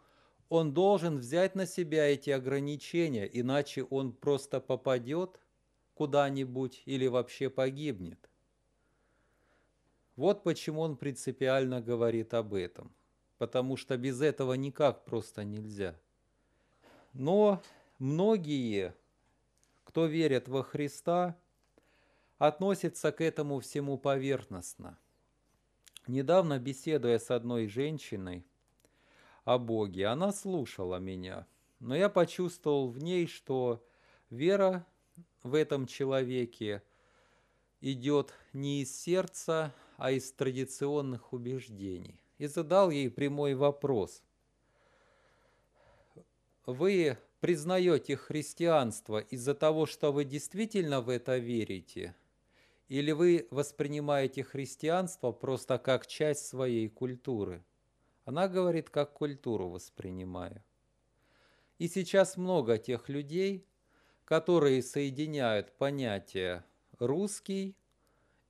он 0.49 0.73
должен 0.73 1.19
взять 1.19 1.55
на 1.55 1.67
себя 1.67 2.07
эти 2.07 2.31
ограничения, 2.31 3.25
иначе 3.25 3.83
он 3.85 4.13
просто 4.13 4.61
попадет 4.61 5.41
куда-нибудь 5.95 6.83
или 6.87 7.07
вообще 7.09 7.51
погибнет. 7.51 8.31
Вот 10.15 10.45
почему 10.45 10.83
он 10.83 10.97
принципиально 10.97 11.81
говорит 11.81 12.35
об 12.35 12.55
этом, 12.55 12.95
потому 13.39 13.77
что 13.77 13.97
без 13.97 14.21
этого 14.21 14.53
никак 14.53 15.05
просто 15.05 15.43
нельзя. 15.43 15.99
Но 17.15 17.61
многие, 17.99 18.95
кто 19.85 20.07
верят 20.07 20.49
во 20.49 20.63
Христа, 20.63 21.37
относятся 22.39 23.11
к 23.11 23.21
этому 23.21 23.59
всему 23.59 23.99
поверхностно– 23.99 24.99
Недавно, 26.09 26.59
беседуя 26.59 27.19
с 27.21 27.31
одной 27.31 27.69
женщиной 27.69 28.45
о 29.45 29.59
Боге, 29.59 30.07
она 30.07 30.33
слушала 30.33 30.97
меня, 30.97 31.47
но 31.79 31.95
я 31.95 32.09
почувствовал 32.09 32.89
в 32.89 32.99
ней, 32.99 33.29
что 33.29 33.87
вера 34.29 34.85
в 35.45 35.55
этом 35.55 35.87
человеке 35.87 36.83
идет 37.81 38.35
не 38.53 38.83
из 38.83 39.01
сердца, 39.01 39.73
а 39.97 40.11
из 40.11 40.33
традиционных 40.33 41.33
убеждений. 41.33 42.21
И 42.39 42.47
задал 42.47 42.91
ей 42.91 43.09
прямой 43.09 43.55
вопрос. 43.55 44.25
Вы 46.67 47.17
признаете 47.39 48.17
христианство 48.17 49.19
из-за 49.19 49.55
того, 49.55 49.87
что 49.87 50.13
вы 50.13 50.25
действительно 50.25 51.01
в 51.01 51.09
это 51.09 51.39
верите– 51.39 52.17
или 52.93 53.13
вы 53.13 53.47
воспринимаете 53.51 54.43
христианство 54.43 55.33
просто 55.33 55.79
как 55.79 56.07
часть 56.07 56.47
своей 56.47 56.91
культуры? 56.91 57.65
Она 58.27 58.49
говорит, 58.49 58.91
как 58.91 59.15
культуру 59.15 59.71
воспринимаю. 59.71 60.63
И 61.79 61.89
сейчас 61.89 62.37
много 62.37 62.77
тех 62.77 63.09
людей, 63.09 63.65
которые 64.27 64.83
соединяют 64.83 65.73
понятия 65.79 66.67
русский 66.99 67.75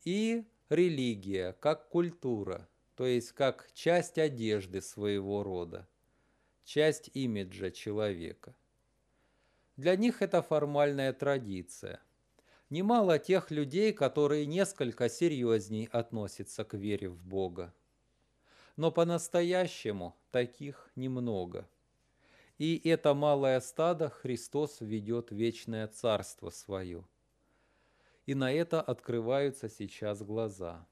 и 0.02 0.44
религия 0.70 1.52
как 1.60 1.88
культура, 1.88 2.68
то 2.96 3.06
есть 3.06 3.30
как 3.30 3.70
часть 3.74 4.18
одежды 4.18 4.80
своего 4.80 5.44
рода, 5.44 5.86
часть 6.64 7.12
имиджа 7.14 7.70
человека. 7.70 8.56
Для 9.76 9.94
них 9.94 10.20
это 10.20 10.42
формальная 10.42 11.12
традиция– 11.12 12.00
немало 12.72 13.18
тех 13.18 13.50
людей, 13.50 13.92
которые 13.92 14.46
несколько 14.46 15.10
серьезней 15.10 15.90
относятся 15.92 16.64
к 16.64 16.72
вере 16.72 17.10
в 17.10 17.22
Бога. 17.22 17.74
Но 18.76 18.90
по-настоящему 18.90 20.16
таких 20.30 20.90
немного. 20.96 21.68
И 22.56 22.80
это 22.88 23.12
малое 23.12 23.60
стадо 23.60 24.08
Христос 24.08 24.80
ведет 24.80 25.30
в 25.30 25.34
вечное 25.34 25.86
царство 25.86 26.48
свое. 26.48 27.04
И 28.24 28.34
на 28.34 28.50
это 28.50 28.80
открываются 28.80 29.68
сейчас 29.68 30.22
глаза. 30.22 30.86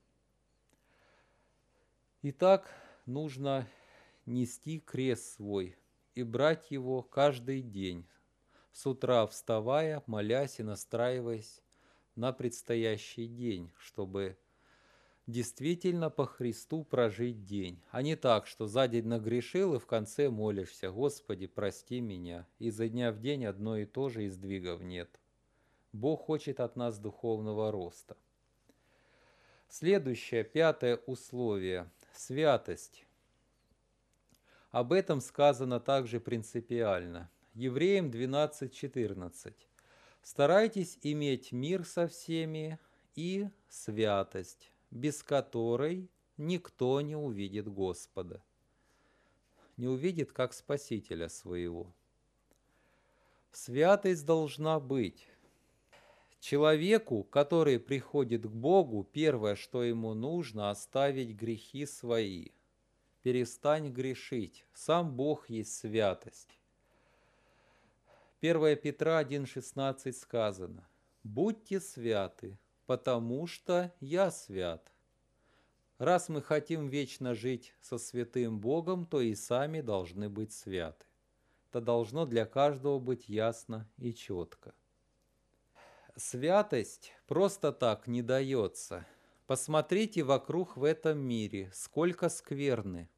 Итак, 2.20 2.70
нужно 3.06 3.66
нести 4.26 4.80
крест 4.80 5.36
свой 5.36 5.78
и 6.14 6.24
брать 6.24 6.70
его 6.70 7.02
каждый 7.02 7.62
день, 7.62 8.06
с 8.70 8.86
утра 8.86 9.26
вставая, 9.26 10.02
молясь 10.06 10.60
и 10.60 10.62
настраиваясь 10.62 11.62
на 12.16 12.32
предстоящий 12.32 13.26
день, 13.26 13.70
чтобы 13.78 14.36
действительно 15.26 16.10
по 16.10 16.26
Христу 16.26 16.84
прожить 16.84 17.44
день, 17.44 17.82
а 17.90 18.02
не 18.02 18.16
так, 18.16 18.46
что 18.46 18.66
за 18.66 18.88
день 18.88 19.06
нагрешил 19.06 19.74
и 19.74 19.78
в 19.78 19.86
конце 19.86 20.28
молишься, 20.28 20.90
Господи, 20.90 21.46
прости 21.46 22.00
меня, 22.00 22.46
и 22.58 22.70
за 22.70 22.88
дня 22.88 23.12
в 23.12 23.20
день 23.20 23.44
одно 23.44 23.76
и 23.76 23.84
то 23.84 24.08
же 24.08 24.24
и 24.24 24.28
сдвигов 24.28 24.82
нет. 24.82 25.20
Бог 25.92 26.22
хочет 26.22 26.60
от 26.60 26.76
нас 26.76 26.98
духовного 26.98 27.70
роста. 27.70 28.16
Следующее, 29.68 30.44
пятое 30.44 30.96
условие– 31.06 31.90
святость. 32.12 33.06
Об 34.70 34.92
этом 34.92 35.20
сказано 35.20 35.80
также 35.80 36.20
принципиально. 36.20 37.30
Евреям 37.54 38.10
12.14. 38.10 39.54
Старайтесь 40.22 40.98
иметь 41.02 41.52
мир 41.52 41.84
со 41.84 42.06
всеми 42.06 42.78
и 43.14 43.48
святость, 43.68 44.70
без 44.90 45.22
которой 45.22 46.08
никто 46.36 47.00
не 47.00 47.16
увидит 47.16 47.68
Господа. 47.68 48.42
Не 49.76 49.88
увидит 49.88 50.32
как 50.32 50.52
Спасителя 50.52 51.28
своего. 51.28 51.92
Святость 53.52 54.26
должна 54.26 54.78
быть. 54.78 55.26
Человеку, 56.38 57.24
который 57.24 57.78
приходит 57.80 58.42
к 58.42 58.50
Богу, 58.50 59.04
первое, 59.04 59.56
что 59.56 59.82
ему 59.82 60.14
нужно, 60.14 60.70
оставить 60.70 61.34
грехи 61.34 61.84
свои. 61.84 62.48
Перестань 63.22 63.90
грешить. 63.90 64.64
Сам 64.72 65.14
Бог 65.14 65.50
есть 65.50 65.76
святость. 65.76 66.59
1 68.42 68.76
Петра 68.78 69.22
1,16 69.22 70.12
сказано 70.12 70.88
«Будьте 71.24 71.78
святы, 71.78 72.58
потому 72.86 73.46
что 73.46 73.92
я 74.00 74.30
свят». 74.30 74.90
Раз 75.98 76.30
мы 76.30 76.40
хотим 76.40 76.88
вечно 76.88 77.34
жить 77.34 77.74
со 77.82 77.98
святым 77.98 78.58
Богом, 78.58 79.04
то 79.04 79.20
и 79.20 79.34
сами 79.34 79.82
должны 79.82 80.30
быть 80.30 80.54
святы. 80.54 81.04
Это 81.68 81.82
должно 81.82 82.24
для 82.24 82.46
каждого 82.46 82.98
быть 82.98 83.28
ясно 83.28 83.86
и 83.98 84.14
четко. 84.14 84.72
Святость 86.16 87.12
просто 87.26 87.72
так 87.72 88.06
не 88.06 88.22
дается. 88.22 89.06
Посмотрите 89.46 90.22
вокруг 90.22 90.78
в 90.78 90.84
этом 90.84 91.18
мире, 91.18 91.70
сколько 91.74 92.30
скверны. 92.30 93.10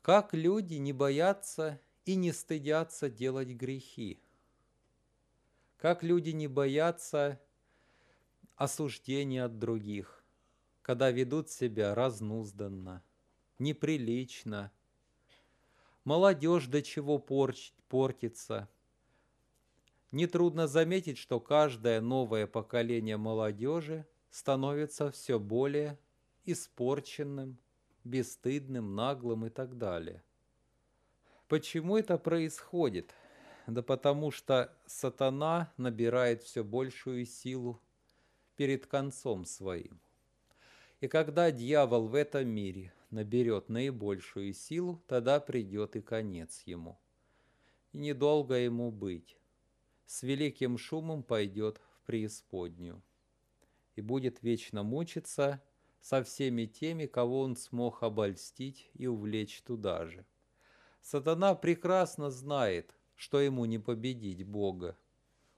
Как 0.00 0.32
люди 0.32 0.76
не 0.76 0.94
боятся 0.94 1.78
и 2.04 2.14
не 2.14 2.32
стыдятся 2.32 3.08
делать 3.10 3.48
грехи. 3.48 4.20
Как 5.76 6.02
люди 6.02 6.30
не 6.30 6.48
боятся 6.48 7.40
осуждения 8.56 9.44
от 9.44 9.58
других, 9.58 10.24
когда 10.82 11.10
ведут 11.10 11.50
себя 11.50 11.94
разнузданно, 11.94 13.02
неприлично. 13.58 14.72
Молодежь 16.04 16.66
до 16.66 16.82
чего 16.82 17.18
портится. 17.18 18.68
Нетрудно 20.10 20.66
заметить, 20.66 21.18
что 21.18 21.40
каждое 21.40 22.00
новое 22.00 22.46
поколение 22.46 23.16
молодежи 23.16 24.06
становится 24.30 25.10
все 25.10 25.38
более 25.38 25.98
испорченным, 26.44 27.58
бесстыдным, 28.04 28.94
наглым 28.94 29.46
и 29.46 29.50
так 29.50 29.78
далее. 29.78 30.22
Почему 31.52 31.98
это 31.98 32.16
происходит? 32.16 33.14
Да 33.66 33.82
потому 33.82 34.30
что 34.30 34.74
сатана 34.86 35.70
набирает 35.76 36.42
все 36.42 36.64
большую 36.64 37.26
силу 37.26 37.78
перед 38.56 38.86
концом 38.86 39.44
своим. 39.44 40.00
И 41.02 41.08
когда 41.08 41.50
дьявол 41.50 42.08
в 42.08 42.14
этом 42.14 42.48
мире 42.48 42.94
наберет 43.10 43.68
наибольшую 43.68 44.54
силу, 44.54 45.04
тогда 45.06 45.40
придет 45.40 45.94
и 45.94 46.00
конец 46.00 46.62
ему. 46.64 46.98
И 47.92 47.98
недолго 47.98 48.54
ему 48.54 48.90
быть. 48.90 49.36
С 50.06 50.22
великим 50.22 50.78
шумом 50.78 51.22
пойдет 51.22 51.82
в 51.98 52.06
преисподнюю 52.06 53.02
и 53.94 54.00
будет 54.00 54.42
вечно 54.42 54.82
мучиться 54.82 55.62
со 56.00 56.24
всеми 56.24 56.64
теми, 56.64 57.04
кого 57.04 57.40
он 57.40 57.56
смог 57.56 58.02
обольстить 58.02 58.88
и 58.94 59.06
увлечь 59.06 59.60
туда 59.60 60.06
же. 60.06 60.24
Сатана 61.02 61.54
прекрасно 61.54 62.30
знает, 62.30 62.94
что 63.16 63.40
ему 63.40 63.64
не 63.64 63.78
победить 63.78 64.44
Бога. 64.44 64.96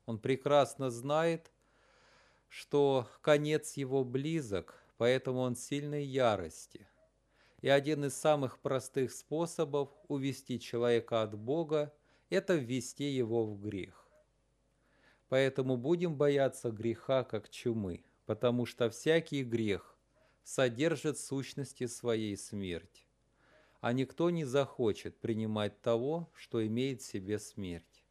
Он 0.07 0.19
прекрасно 0.19 0.91
знает, 0.91 1.53
что 2.49 3.09
конец 3.21 3.75
его 3.75 4.05
близок, 4.05 4.83
поэтому 4.97 5.41
он 5.41 5.55
сильной 5.55 6.05
ярости. 6.05 6.89
И 7.61 7.69
один 7.69 8.05
из 8.05 8.15
самых 8.15 8.59
простых 8.59 9.13
способов 9.13 9.91
увести 10.09 10.59
человека 10.59 11.23
от 11.23 11.35
Бога– 11.39 11.95
это 12.31 12.55
ввести 12.55 13.11
его 13.11 13.45
в 13.47 13.61
грех. 13.61 14.09
Поэтому 15.29 15.77
будем 15.77 16.17
бояться 16.17 16.71
греха 16.71 17.25
как 17.25 17.49
чумы, 17.49 18.05
потому 18.27 18.67
что 18.67 18.91
всякий 18.91 19.43
грех 19.43 19.97
содержит 20.43 21.19
сущности 21.19 21.87
своей 21.87 22.37
смерть, 22.37 23.04
а 23.85 23.93
никто 23.93 24.31
не 24.31 24.47
захочет 24.47 25.21
принимать 25.21 25.83
того, 25.83 26.31
что 26.35 26.67
имеет 26.67 27.03
в 27.03 27.05
себе 27.05 27.39
смерть. 27.39 28.03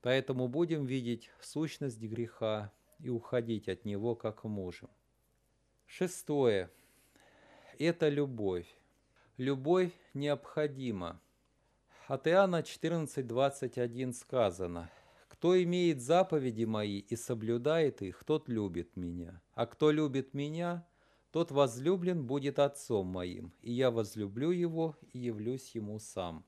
Поэтому 0.00 0.48
будем 0.48 0.84
видеть 0.84 1.30
сущность 1.40 2.00
греха 2.00 2.72
и 2.98 3.08
уходить 3.08 3.68
от 3.68 3.84
него 3.84 4.16
как 4.16 4.42
можем. 4.42 4.90
Шестое. 5.86 6.72
Это 7.78 8.08
любовь. 8.08 8.66
Любовь 9.36 9.92
необходима. 10.12 11.20
От 12.08 12.26
Иоанна 12.26 12.62
14.21 12.62 14.12
сказано– 14.12 14.90
кто 15.38 15.62
имеет 15.62 16.02
заповеди 16.02 16.64
мои 16.64 16.98
и 16.98 17.14
соблюдает 17.14 18.02
их, 18.02 18.24
тот 18.24 18.48
любит 18.48 18.96
меня. 18.96 19.40
А 19.54 19.66
кто 19.66 19.92
любит 19.92 20.34
меня, 20.34 20.84
тот 21.30 21.50
возлюблен 21.50 22.26
будет 22.26 22.58
отцом 22.58 23.06
моим, 23.06 23.52
и 23.60 23.72
я 23.72 23.90
возлюблю 23.90 24.50
его 24.50 24.96
и 25.12 25.18
явлюсь 25.18 25.74
ему 25.74 25.98
сам. 25.98 26.44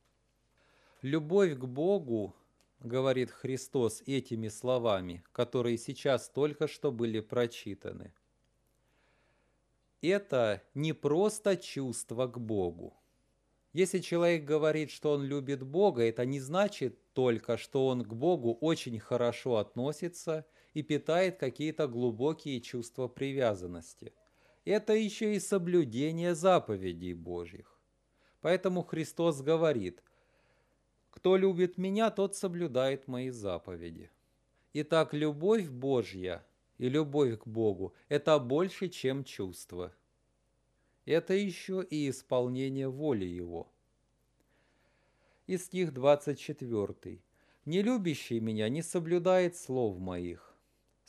Любовь 1.03 1.57
к 1.57 1.65
Богу, 1.65 2.35
говорит 2.81 3.31
Христос 3.31 4.03
этими 4.07 4.49
словами, 4.49 5.23
которые 5.33 5.79
сейчас 5.79 6.29
только 6.29 6.67
что 6.67 6.91
были 6.91 7.21
прочитаны, 7.21 8.13
это 10.03 10.63
не 10.75 10.95
просто 10.95 11.57
чувство 11.57 12.27
к 12.27 12.41
Богу. 12.41 12.97
Если 13.73 14.01
человек 14.01 14.45
говорит, 14.45 14.91
что 14.91 15.13
он 15.13 15.23
любит 15.23 15.63
Бога, 15.63 16.03
это 16.03 16.25
не 16.25 16.41
значит 16.41 17.13
только, 17.13 17.57
что 17.57 17.87
он 17.87 18.05
к 18.05 18.13
Богу 18.13 18.55
очень 18.61 18.99
хорошо 18.99 19.59
относится 19.59 20.47
и 20.75 20.83
питает 20.83 21.37
какие-то 21.37 21.87
глубокие 21.87 22.61
чувства 22.61 23.07
привязанности. 23.09 24.13
Это 24.71 24.93
еще 24.93 25.35
и 25.35 25.41
соблюдение 25.41 26.37
заповедей 26.37 27.13
Божьих. 27.13 27.77
Поэтому 28.41 28.85
Христос 28.85 29.43
говорит, 29.43 30.01
«Кто 31.11 31.37
любит 31.37 31.77
Меня, 31.77 32.13
тот 32.13 32.37
соблюдает 32.37 33.09
Мои 33.09 33.31
заповеди». 33.31 34.13
Итак, 34.75 35.13
любовь 35.13 35.69
Божья 35.69 36.47
и 36.79 36.89
любовь 36.89 37.41
к 37.41 37.49
Богу– 37.49 37.95
это 38.09 38.39
больше, 38.39 38.89
чем 38.89 39.25
чувство– 39.25 39.93
это 41.05 41.35
еще 41.35 41.83
и 41.83 42.09
исполнение 42.09 42.89
воли 42.89 43.25
Его. 43.25 43.73
И 45.49 45.59
стих 45.59 45.93
24. 45.93 47.21
«Не 47.65 47.83
любящий 47.83 48.39
меня 48.39 48.69
не 48.69 48.83
соблюдает 48.83 49.57
слов 49.57 49.99
моих. 49.99 50.50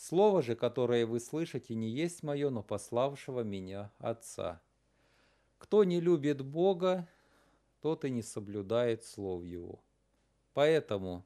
Слово 0.02 0.42
же, 0.42 0.56
которое 0.56 1.06
вы 1.06 1.20
слышите, 1.20 1.76
не 1.76 1.88
есть 1.88 2.24
мое, 2.24 2.50
но 2.50 2.64
пославшего 2.64 3.42
меня 3.42 3.92
Отца. 4.00 4.60
Кто 5.60 5.84
не 5.84 6.02
любит 6.02 6.42
Бога, 6.42 7.08
тот 7.82 8.04
и 8.04 8.10
не 8.10 8.24
соблюдает 8.24 9.04
слов 9.04 9.44
Его». 9.44 9.80
Поэтому 10.56 11.24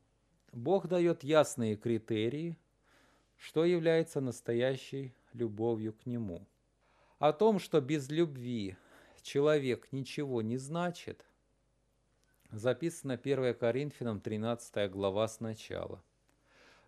Бог 0.52 0.88
дает 0.88 1.24
ясные 1.24 1.78
критерии, 1.78 2.58
что 3.38 3.64
является 3.64 4.20
настоящей 4.20 5.16
любовью 5.32 5.94
к 5.94 6.06
Нему– 6.06 6.46
о 7.20 7.32
том, 7.32 7.60
что 7.60 7.80
без 7.80 8.10
любви 8.10 8.76
человек 9.22 9.88
ничего 9.94 10.42
не 10.42 10.58
значит, 10.58 11.26
записано 12.52 13.14
1 13.14 13.56
Коринфянам 13.56 14.20
13 14.20 14.92
глава 14.92 15.30
сначала. 15.30 16.04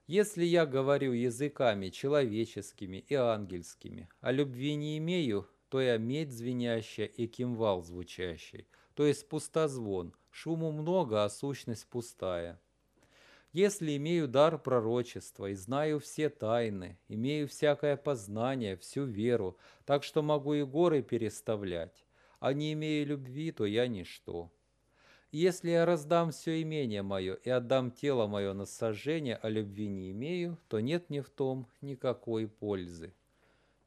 «Если 0.07 0.45
я 0.45 0.65
говорю 0.65 1.11
языками 1.11 1.89
человеческими 1.89 2.97
и 3.07 3.13
ангельскими, 3.13 4.09
а 4.21 4.31
любви 4.31 4.75
не 4.75 4.97
имею, 4.97 5.47
то 5.69 5.81
я 5.81 5.97
медь 5.97 6.31
звенящая 6.31 7.07
и 7.07 7.27
кимвал 7.27 7.83
звучащий, 7.83 8.67
то 8.95 9.05
есть 9.05 9.27
пустозвон, 9.27 10.13
шуму 10.31 10.71
много, 10.71 11.23
а 11.23 11.29
сущность 11.29 11.87
пустая». 11.87 12.59
Если 13.53 13.97
имею 13.97 14.27
дар 14.27 14.57
пророчества 14.59 15.47
и 15.47 15.55
знаю 15.55 15.99
все 15.99 16.29
тайны, 16.29 16.97
имею 17.07 17.47
всякое 17.47 17.97
познание, 17.97 18.77
всю 18.77 19.05
веру, 19.05 19.57
так 19.85 20.03
что 20.03 20.21
могу 20.21 20.53
и 20.53 20.63
горы 20.63 21.01
переставлять, 21.01 22.05
а 22.39 22.53
не 22.53 22.73
имею 22.73 23.07
любви, 23.07 23.51
то 23.51 23.65
я 23.65 23.87
ничто. 23.87 24.51
Если 25.31 25.71
я 25.71 25.85
раздам 25.85 26.31
все 26.31 26.61
имение 26.61 27.01
мое 27.01 27.35
и 27.35 27.49
отдам 27.49 27.91
тело 27.91 28.27
мое 28.27 28.53
на 28.53 28.65
сожжение, 28.65 29.35
а 29.35 29.49
любви 29.49 29.89
не 29.89 30.11
имею, 30.11 30.57
то 30.69 30.79
нет 30.79 31.09
мне 31.09 31.21
в 31.21 31.29
том 31.29 31.67
никакой 31.81 32.47
пользы. 32.47 33.13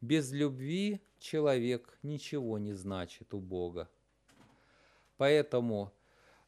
Без 0.01 0.33
любви 0.33 1.01
человек 1.19 1.99
ничего 2.03 2.59
не 2.59 2.75
значит 2.75 3.33
у 3.33 3.41
Бога. 3.41 3.89
Поэтому 5.17 5.93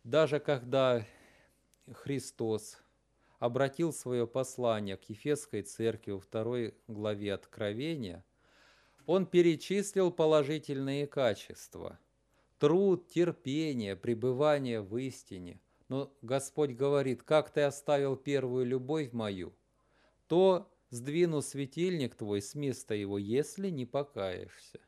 даже 0.04 0.40
когда 0.40 1.06
Христос 1.90 2.78
обратил 3.38 3.92
свое 3.92 4.26
послание 4.26 4.96
к 4.96 5.04
Ефесской 5.04 5.62
церкви 5.62 6.12
во 6.12 6.20
второй 6.20 6.74
главе 6.86 7.34
Откровения, 7.34 8.24
он 9.06 9.26
перечислил 9.26 10.10
положительные 10.10 11.06
качества– 11.06 11.98
труд, 12.62 13.08
терпение, 13.08 13.96
пребывание 13.96 14.82
в 14.82 14.96
истине. 14.96 15.60
Но 15.88 16.16
Господь 16.22 16.70
говорит, 16.70 17.24
как 17.24 17.50
ты 17.50 17.62
оставил 17.62 18.14
первую 18.14 18.64
любовь 18.64 19.12
мою, 19.12 19.52
то 20.28 20.72
сдвину 20.90 21.42
светильник 21.42 22.14
твой 22.14 22.40
с 22.40 22.54
места 22.54 22.94
его, 22.94 23.18
если 23.18 23.68
не 23.68 23.84
покаешься. 23.84 24.78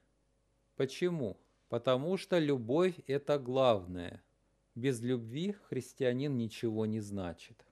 Почему? 0.77 1.37
Потому 1.69 2.17
что 2.17 2.39
любовь– 2.39 2.95
это 3.09 3.41
главное. 3.41 4.23
Без 4.77 5.01
любви 5.01 5.57
христианин 5.69 6.39
ничего 6.39 6.87
не 6.87 7.01
значит. 7.01 7.67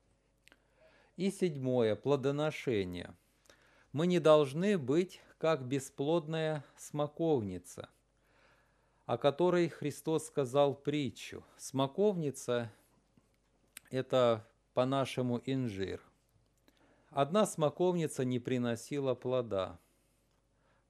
И 1.17 1.31
седьмое– 1.31 1.95
плодоношение. 2.05 3.15
Мы 3.93 4.09
не 4.09 4.19
должны 4.19 4.79
быть 4.79 5.21
как 5.39 5.65
бесплодная 5.65 6.65
смоковница, 6.77 7.89
о 9.13 9.19
которой 9.19 9.69
Христос 9.69 10.29
сказал 10.29 10.75
притчу. 10.75 11.45
Смоковница– 11.59 12.73
это 13.91 14.49
по-нашему 14.73 15.43
инжир. 15.45 16.01
Одна 17.11 17.45
смоковница 17.45 18.25
не 18.25 18.39
приносила 18.39 19.15
плода. 19.15 19.79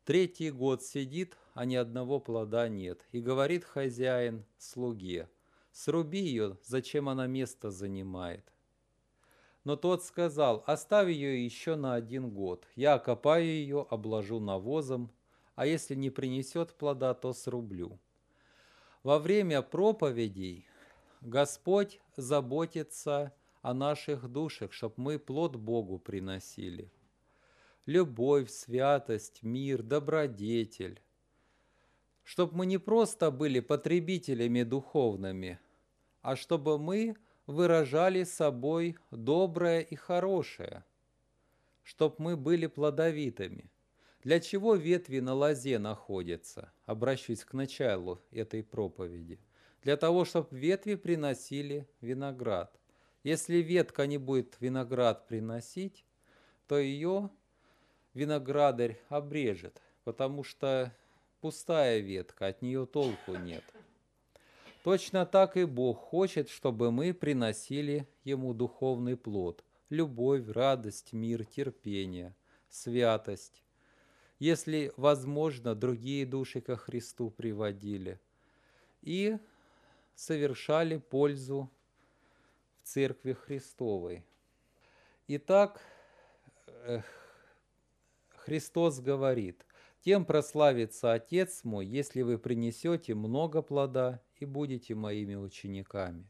Третий 0.05 0.53
год 0.53 0.85
сидит, 0.85 1.37
а 1.55 1.65
ни 1.65 1.75
одного 1.75 2.21
плода 2.21 2.69
нет. 2.69 3.05
И 3.11 3.21
говорит 3.21 3.65
хозяин 3.65 4.45
слуге, 4.57 5.29
сруби 5.73 6.21
ее, 6.21 6.59
зачем 6.63 7.09
она 7.09 7.27
место 7.27 7.73
занимает. 7.73 8.53
Но 9.65 9.75
тот 9.75 10.05
сказал, 10.05 10.63
оставь 10.69 11.09
ее 11.09 11.45
еще 11.45 11.75
на 11.75 11.95
один 11.95 12.31
год. 12.31 12.69
Я 12.77 12.95
окопаю 12.95 13.47
ее, 13.47 13.85
обложу 13.91 14.39
навозом, 14.39 15.11
а 15.57 15.67
если 15.67 15.97
не 15.97 16.11
принесет 16.11 16.79
плода, 16.79 17.15
то 17.15 17.33
срублю. 17.33 17.99
Во 19.03 19.19
время 19.19 19.63
проповедей 19.63 20.65
Господь 21.23 22.01
заботится 22.17 23.33
о 23.61 23.75
наших 23.75 24.29
душах, 24.29 24.73
чтобы 24.73 24.95
мы 24.97 25.19
плод 25.19 25.57
Богу 25.57 25.99
приносили. 25.99 26.89
Любовь, 27.85 28.49
святость, 28.49 29.43
мир, 29.43 29.83
добродетель, 29.83 31.03
чтобы 32.23 32.59
мы 32.59 32.67
не 32.67 32.79
просто 32.79 33.33
были 33.33 33.59
потребителями 33.59 34.63
духовными, 34.63 35.59
а 36.21 36.37
чтобы 36.37 36.79
мы 36.79 37.17
выражали 37.49 38.23
собой 38.23 38.97
доброе 39.11 39.81
и 39.81 39.97
хорошее, 39.97 40.85
чтобы 41.83 42.15
мы 42.19 42.37
были 42.37 42.69
плодовитыми. 42.69 43.72
Для 44.23 44.39
чего 44.39 44.77
ветви 44.77 45.19
на 45.19 45.35
лозе 45.35 45.79
находятся? 45.81 46.73
Обращусь 46.87 47.45
к 47.45 47.55
началу 47.55 48.21
этой 48.31 48.63
проповеди. 48.63 49.41
Для 49.83 49.97
того, 49.97 50.25
чтобы 50.25 50.57
ветви 50.57 50.95
приносили 50.95 51.89
виноград. 52.01 52.79
Если 53.25 53.57
ветка 53.57 54.07
не 54.07 54.19
будет 54.19 54.57
виноград 54.61 55.27
приносить, 55.27 56.05
то 56.69 56.79
ее 56.79 57.31
виноградарь 58.15 59.01
обрежет, 59.09 59.83
потому 60.05 60.45
что 60.45 60.95
пустая 61.41 61.99
ветка, 61.99 62.47
от 62.47 62.63
нее 62.63 62.87
толку 62.87 63.35
нет. 63.35 63.65
Точно 64.85 65.27
так 65.27 65.57
и 65.57 65.65
Бог 65.65 65.99
хочет, 65.99 66.49
чтобы 66.49 66.93
мы 66.93 67.13
приносили 67.13 68.09
Ему 68.23 68.55
духовный 68.55 69.17
плод– 69.17 69.65
любовь, 69.91 70.49
радость, 70.49 71.13
мир, 71.13 71.45
терпение, 71.45 72.37
святость. 72.69 73.63
Если 74.43 74.93
возможно, 74.97 75.77
другие 75.77 76.27
души 76.27 76.61
ко 76.61 76.75
Христу 76.75 77.31
приводили 77.31 78.19
и 79.01 79.39
совершали 80.17 80.97
пользу 80.97 81.71
в 82.75 82.89
Церкви 82.89 83.35
Христовой. 83.35 84.25
Итак, 85.29 85.81
Христос 88.31 88.99
говорит, 88.99 89.65
«Тем 90.01 90.25
прославится 90.25 91.13
Отец 91.13 91.63
мой, 91.63 91.87
если 91.87 92.23
вы 92.23 92.37
принесете 92.37 93.15
много 93.15 93.63
плода 93.63 94.21
и 94.41 94.45
будете 94.45 94.97
моими 94.97 95.37
учениками». 95.37 96.29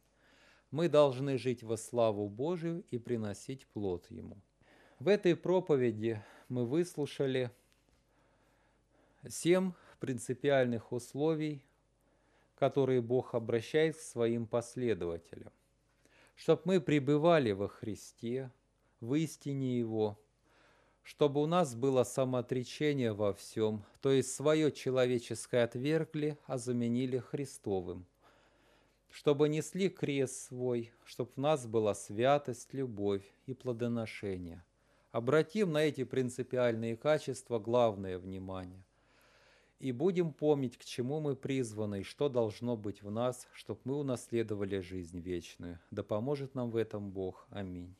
Мы 0.70 0.90
должны 0.90 1.38
жить 1.38 1.62
во 1.62 1.78
славу 1.78 2.28
Божию 2.28 2.84
и 2.90 2.98
приносить 2.98 3.66
плод 3.68 4.10
Ему. 4.10 4.36
В 4.98 5.08
этой 5.08 5.34
проповеди 5.34 6.22
мы 6.50 6.66
выслушали 6.66 7.50
семь 9.28 9.72
принципиальных 10.00 10.92
условий, 10.92 11.62
которые 12.56 13.00
Бог 13.00 13.34
обращает 13.34 13.96
к 13.96 14.00
своим 14.00 14.46
последователям. 14.46 15.52
Чтобы 16.34 16.62
мы 16.64 16.80
пребывали 16.80 17.52
во 17.52 17.68
Христе, 17.68 18.50
в 19.00 19.14
истине 19.14 19.78
Его, 19.78 20.18
чтобы 21.02 21.42
у 21.42 21.46
нас 21.46 21.74
было 21.74 22.04
самоотречение 22.04 23.12
во 23.12 23.32
всем, 23.32 23.84
то 24.00 24.10
есть 24.10 24.34
свое 24.34 24.70
человеческое 24.70 25.64
отвергли, 25.64 26.38
а 26.46 26.58
заменили 26.58 27.18
Христовым, 27.18 28.06
чтобы 29.10 29.48
несли 29.48 29.88
крест 29.88 30.48
свой, 30.48 30.92
чтобы 31.04 31.32
в 31.34 31.36
нас 31.38 31.66
была 31.66 31.94
святость, 31.94 32.72
любовь 32.72 33.24
и 33.46 33.54
плодоношение. 33.54 34.64
Обратим 35.10 35.72
на 35.72 35.78
эти 35.84 36.04
принципиальные 36.04 36.96
качества 36.96 37.58
главное 37.58 38.18
внимание. 38.18 38.82
И 39.82 39.90
будем 39.90 40.32
помнить, 40.32 40.76
к 40.76 40.84
чему 40.84 41.18
мы 41.18 41.34
призваны 41.34 42.02
и 42.02 42.04
что 42.04 42.28
должно 42.28 42.76
быть 42.76 43.02
в 43.02 43.10
нас, 43.10 43.48
чтобы 43.52 43.80
мы 43.82 43.98
унаследовали 43.98 44.78
жизнь 44.78 45.18
вечную. 45.18 45.80
Да 45.90 46.04
поможет 46.04 46.54
нам 46.54 46.70
в 46.70 46.76
этом 46.76 47.10
Бог. 47.10 47.48
Аминь. 47.50 47.92